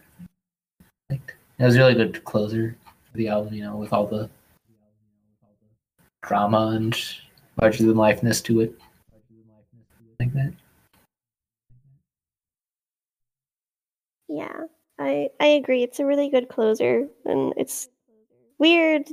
Like, 1.10 1.36
That 1.58 1.66
was 1.68 1.78
really 1.78 1.94
good 1.94 2.24
closer 2.24 2.76
for 3.12 3.18
the 3.18 3.28
album, 3.28 3.54
you 3.54 3.64
know, 3.64 3.76
with 3.76 3.94
all 3.94 4.08
the 4.08 4.30
drama 6.24 6.74
and 6.76 6.96
larger 7.62 7.86
than 7.86 7.96
lifeness 7.98 8.42
to 8.42 8.62
it. 8.62 8.80
Like 10.20 10.34
that. 10.34 10.54
Yeah, 14.28 14.66
I 15.02 15.30
I 15.40 15.48
agree. 15.48 15.84
It's 15.84 16.00
a 16.00 16.06
really 16.06 16.30
good 16.30 16.48
closer, 16.48 17.08
and 17.26 17.54
it's 17.58 17.90
weird 18.60 19.08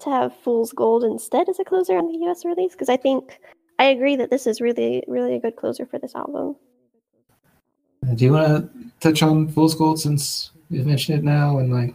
to 0.00 0.10
have 0.10 0.36
Fool's 0.42 0.72
Gold 0.72 1.04
instead 1.04 1.48
as 1.48 1.60
a 1.60 1.64
closer 1.64 1.96
on 1.96 2.10
the 2.10 2.18
U.S. 2.24 2.44
release 2.44 2.72
because 2.72 2.88
I 2.88 2.96
think 2.96 3.38
I 3.78 3.84
agree 3.84 4.16
that 4.16 4.30
this 4.30 4.46
is 4.46 4.60
really 4.60 5.04
really 5.06 5.36
a 5.36 5.40
good 5.40 5.56
closer 5.56 5.86
for 5.86 5.98
this 5.98 6.14
album. 6.14 6.56
Uh, 8.06 8.14
Do 8.14 8.24
you 8.24 8.32
want 8.32 8.72
to 8.72 8.90
touch 9.00 9.22
on 9.22 9.48
Fool's 9.48 9.76
Gold 9.76 10.00
since 10.00 10.50
we've 10.68 10.84
mentioned 10.84 11.18
it 11.18 11.24
now? 11.24 11.58
And 11.58 11.72
like, 11.72 11.94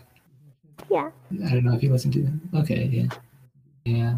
Yeah, 0.89 1.11
I 1.45 1.49
don't 1.51 1.65
know 1.65 1.75
if 1.75 1.83
you 1.83 1.91
listened 1.91 2.13
to 2.13 2.21
it. 2.21 2.59
Okay, 2.61 2.85
yeah, 2.85 3.07
yeah. 3.83 4.15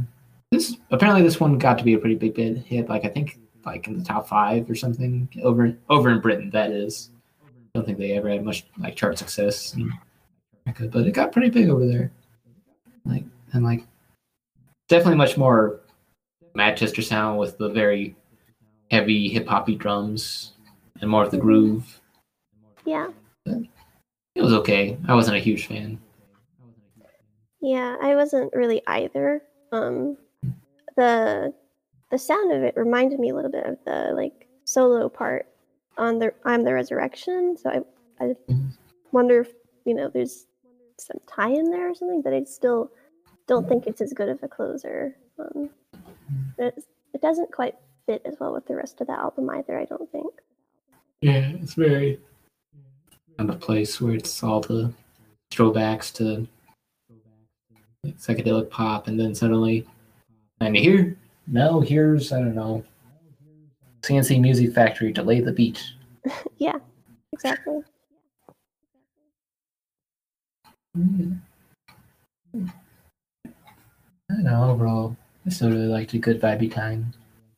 This 0.52 0.78
apparently 0.92 1.24
this 1.24 1.40
one 1.40 1.58
got 1.58 1.80
to 1.80 1.84
be 1.84 1.96
a 1.96 2.00
pretty 2.00 2.16
big 2.16 2.36
bit 2.36 2.58
hit. 2.60 2.88
Like 2.88 3.04
I 3.04 3.10
think 3.10 3.40
like 3.66 3.88
in 3.88 3.98
the 3.98 4.06
top 4.06 4.28
five 4.28 4.70
or 4.70 4.76
something 4.76 5.28
over 5.42 5.76
over 5.90 6.12
in 6.12 6.20
Britain. 6.20 6.52
That 6.52 6.70
is. 6.70 7.10
I 7.74 7.80
don't 7.80 7.86
think 7.86 7.98
they 7.98 8.12
ever 8.14 8.30
had 8.30 8.44
much 8.44 8.66
like 8.78 8.96
chart 8.96 9.18
success 9.18 9.74
in 9.76 9.92
America, 10.66 10.88
but 10.92 11.08
it 11.08 11.14
got 11.14 11.32
pretty 11.32 11.50
big 11.50 11.70
over 11.70 11.86
there. 11.88 12.12
Like 13.06 13.24
and 13.54 13.64
like 13.64 13.86
definitely 14.90 15.16
much 15.18 15.38
more 15.38 15.80
Manchester 16.54 17.02
sound 17.02 17.40
with 17.40 17.58
the 17.58 17.70
very 17.70 18.16
heavy 18.90 19.30
hip 19.30 19.48
hoppy 19.48 19.76
drums 19.76 20.52
and 21.00 21.10
more 21.10 21.24
of 21.24 21.32
the 21.32 21.38
groove. 21.38 22.02
yeah, 22.86 23.08
It 23.46 24.42
was 24.42 24.54
okay. 24.54 24.98
I 25.08 25.16
wasn't 25.16 25.38
a 25.38 25.40
huge 25.40 25.68
fan. 25.68 25.98
yeah. 27.62 27.96
I 28.02 28.16
wasn't 28.16 28.54
really 28.54 28.82
either. 28.88 29.42
Um, 29.72 30.18
the 30.98 31.54
the 32.12 32.18
sound 32.18 32.52
of 32.52 32.64
it 32.64 32.76
reminded 32.76 33.20
me 33.22 33.30
a 33.30 33.34
little 33.36 33.50
bit 33.52 33.66
of 33.66 33.78
the 33.86 34.12
like 34.14 34.48
solo 34.66 35.08
part 35.08 35.48
on 35.98 36.20
the 36.20 36.34
I'm 36.46 36.64
the 36.64 36.74
Resurrection. 36.74 37.58
So 37.58 37.70
I 37.70 38.24
I 38.24 38.36
Mhm. 38.50 38.72
wonder 39.12 39.42
if 39.42 39.54
you 39.86 39.94
know 39.94 40.10
there's 40.10 40.48
some 41.00 41.18
tie 41.28 41.50
in 41.50 41.72
there 41.72 41.90
or 41.90 41.96
something, 41.96 42.22
but 42.22 42.34
I 42.34 42.44
still 42.44 42.92
don't 43.48 43.68
think 43.68 43.88
it's 43.88 44.02
as 44.02 44.14
good 44.14 44.30
of 44.30 44.42
a 44.44 44.48
closer. 44.48 45.16
Um, 45.40 45.70
it, 46.58 46.86
it 47.14 47.22
doesn't 47.22 47.52
quite 47.52 47.76
fit 48.06 48.22
as 48.26 48.40
well 48.40 48.54
with 48.54 48.66
the 48.68 48.76
rest 48.76 49.02
of 49.02 49.08
the 49.08 49.14
album 49.14 49.50
either. 49.50 49.78
I 49.78 49.86
don't 49.86 50.10
think. 50.12 50.34
Yeah, 51.22 51.52
it's 51.62 51.74
very 51.74 52.20
kind 53.38 53.50
of 53.50 53.60
place 53.60 54.00
where 54.00 54.14
it's 54.14 54.44
all 54.44 54.62
the 54.62 54.94
throwbacks 55.52 56.14
to 56.14 56.48
like, 58.04 58.18
psychedelic 58.18 58.70
pop, 58.70 59.08
and 59.08 59.20
then 59.20 59.36
suddenly, 59.36 59.88
and 60.60 60.76
here, 60.76 61.18
no, 61.48 61.82
here's 61.82 62.32
I 62.32 62.40
don't 62.40 62.56
know, 62.56 62.84
C+C 64.04 64.40
Music 64.40 64.74
Factory 64.74 65.14
to 65.14 65.24
lay 65.24 65.40
the 65.40 65.52
beat. 65.52 65.84
Yeah, 66.58 66.78
exactly. 67.34 67.82
Yeah. 70.96 71.26
I 72.54 72.64
don't 74.30 74.44
know. 74.44 74.70
Overall, 74.70 75.18
I 75.46 75.50
still 75.50 75.70
really 75.72 75.88
liked 75.88 76.14
a 76.14 76.20
good 76.20 76.40
vibey 76.40 76.72
time. 76.72 77.14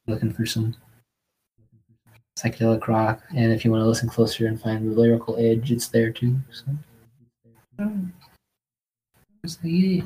Looking 0.08 0.32
for 0.32 0.46
some 0.46 0.76
psychedelic 2.40 2.88
rock, 2.88 3.22
and 3.36 3.52
if 3.52 3.66
you 3.66 3.72
want 3.72 3.82
to 3.82 3.88
listen 3.88 4.10
closer 4.10 4.48
and 4.48 4.60
find 4.60 4.90
the 4.90 5.00
lyrical 5.00 5.36
edge, 5.38 5.72
it's 5.72 5.88
there 5.88 6.12
too. 6.12 6.40
So, 6.52 6.66
um, 7.80 8.14
so 9.46 9.60
yeah. 9.64 10.06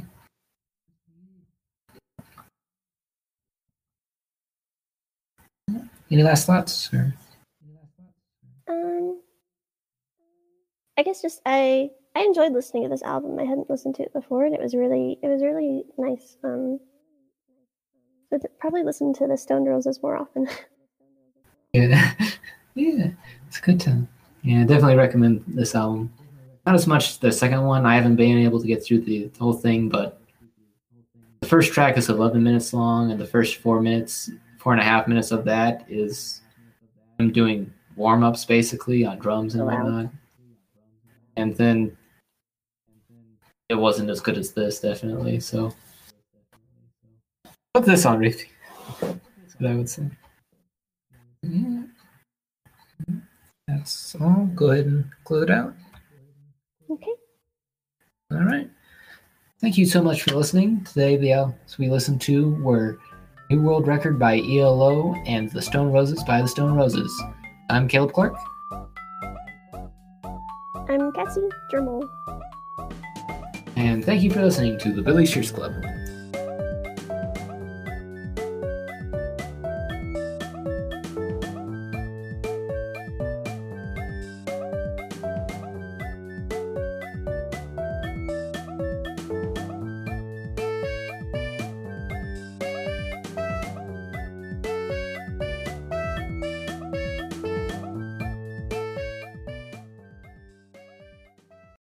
Any 6.10 6.24
last 6.24 6.46
thoughts? 6.46 6.94
Or? 6.94 7.14
Um, 8.70 9.22
I 10.98 11.04
guess 11.04 11.22
just 11.22 11.42
I 11.46 11.90
I 12.16 12.22
enjoyed 12.22 12.54
listening 12.54 12.84
to 12.84 12.90
this 12.90 13.04
album. 13.04 13.38
I 13.40 13.44
hadn't 13.44 13.70
listened 13.70 13.96
to 13.96 14.04
it 14.04 14.14
before, 14.14 14.46
and 14.46 14.56
it 14.56 14.62
was 14.62 14.74
really 14.74 15.20
it 15.22 15.28
was 15.28 15.44
really 15.44 15.84
nice. 15.98 16.38
Um, 16.44 16.80
But 18.32 18.42
probably 18.60 18.84
listen 18.84 19.14
to 19.14 19.28
the 19.28 19.38
Stone 19.38 19.66
Roses 19.66 20.02
more 20.02 20.18
often. 20.18 20.48
Yeah, 21.74 22.14
yeah, 22.76 23.10
it's 23.46 23.60
a 23.60 23.62
good 23.62 23.80
time. 23.80 24.08
Yeah, 24.42 24.64
definitely 24.64 24.96
recommend 24.96 25.44
this 25.48 25.76
album. 25.76 26.12
Not 26.66 26.76
as 26.76 26.88
much 26.88 27.20
the 27.20 27.32
second 27.32 27.66
one. 27.66 27.86
I 27.86 27.94
haven't 27.96 28.16
been 28.16 28.38
able 28.40 28.60
to 28.62 28.66
get 28.66 28.84
through 28.84 29.02
the 29.02 29.30
whole 29.38 29.54
thing, 29.54 29.90
but 29.90 30.20
the 31.42 31.48
first 31.48 31.74
track 31.74 31.98
is 31.98 32.10
11 32.10 32.42
minutes 32.42 32.74
long, 32.74 33.12
and 33.12 33.20
the 33.20 33.28
first 33.28 33.58
four 33.58 33.82
minutes, 33.82 34.32
four 34.68 34.74
and 34.74 34.82
a 34.82 34.84
half 34.84 35.08
minutes 35.08 35.32
of 35.32 35.46
that 35.46 35.86
is 35.88 36.42
him 37.18 37.32
doing 37.32 37.74
warm 37.96 38.22
ups 38.22 38.44
basically 38.44 39.06
on 39.06 39.18
drums 39.18 39.56
and 39.56 39.66
wow. 39.66 39.82
whatnot. 39.82 40.12
And 41.38 41.56
then 41.56 41.96
it 43.70 43.76
wasn't 43.76 44.10
as 44.10 44.20
good 44.20 44.38
as 44.38 44.52
this, 44.52 44.82
definitely. 44.82 45.40
So 45.40 45.74
put 47.74 47.86
this 47.86 48.06
on 48.06 48.20
repeat. 48.20 48.50
That's 49.00 49.58
what 49.58 49.72
I 49.72 49.76
would 49.76 49.88
say. 49.88 50.10
Yeah. 51.44 51.84
That's 53.70 54.18
all. 54.20 54.50
Go 54.54 54.72
ahead 54.72 54.88
and 54.88 55.10
close 55.24 55.44
it 55.44 55.50
out. 55.50 55.74
Okay. 56.90 57.14
All 58.34 58.44
right. 58.44 58.70
Thank 59.62 59.78
you 59.78 59.86
so 59.86 60.04
much 60.04 60.24
for 60.24 60.36
listening. 60.36 60.84
Today, 60.84 61.16
the 61.16 61.32
albums 61.32 61.78
we 61.78 61.88
listened 61.88 62.20
to 62.24 62.54
were 62.56 63.00
New 63.50 63.62
World 63.62 63.88
Record 63.88 64.20
by 64.20 64.40
ELO 64.40 65.14
and 65.26 65.50
The 65.50 65.62
Stone 65.62 65.92
Roses 65.94 66.22
by 66.26 66.42
The 66.42 66.50
Stone 66.50 66.76
Roses. 66.76 67.10
I'm 67.70 67.88
Caleb 67.88 68.12
Clark, 68.12 68.36
I'm 70.90 71.12
Kesi 71.14 71.50
Dremel. 71.72 72.10
and 73.78 74.04
thank 74.04 74.22
you 74.22 74.32
for 74.32 74.42
listening 74.42 74.78
to 74.80 74.92
the 74.92 75.02
Billy 75.02 75.26
Shears 75.26 75.52
Club. 75.52 75.74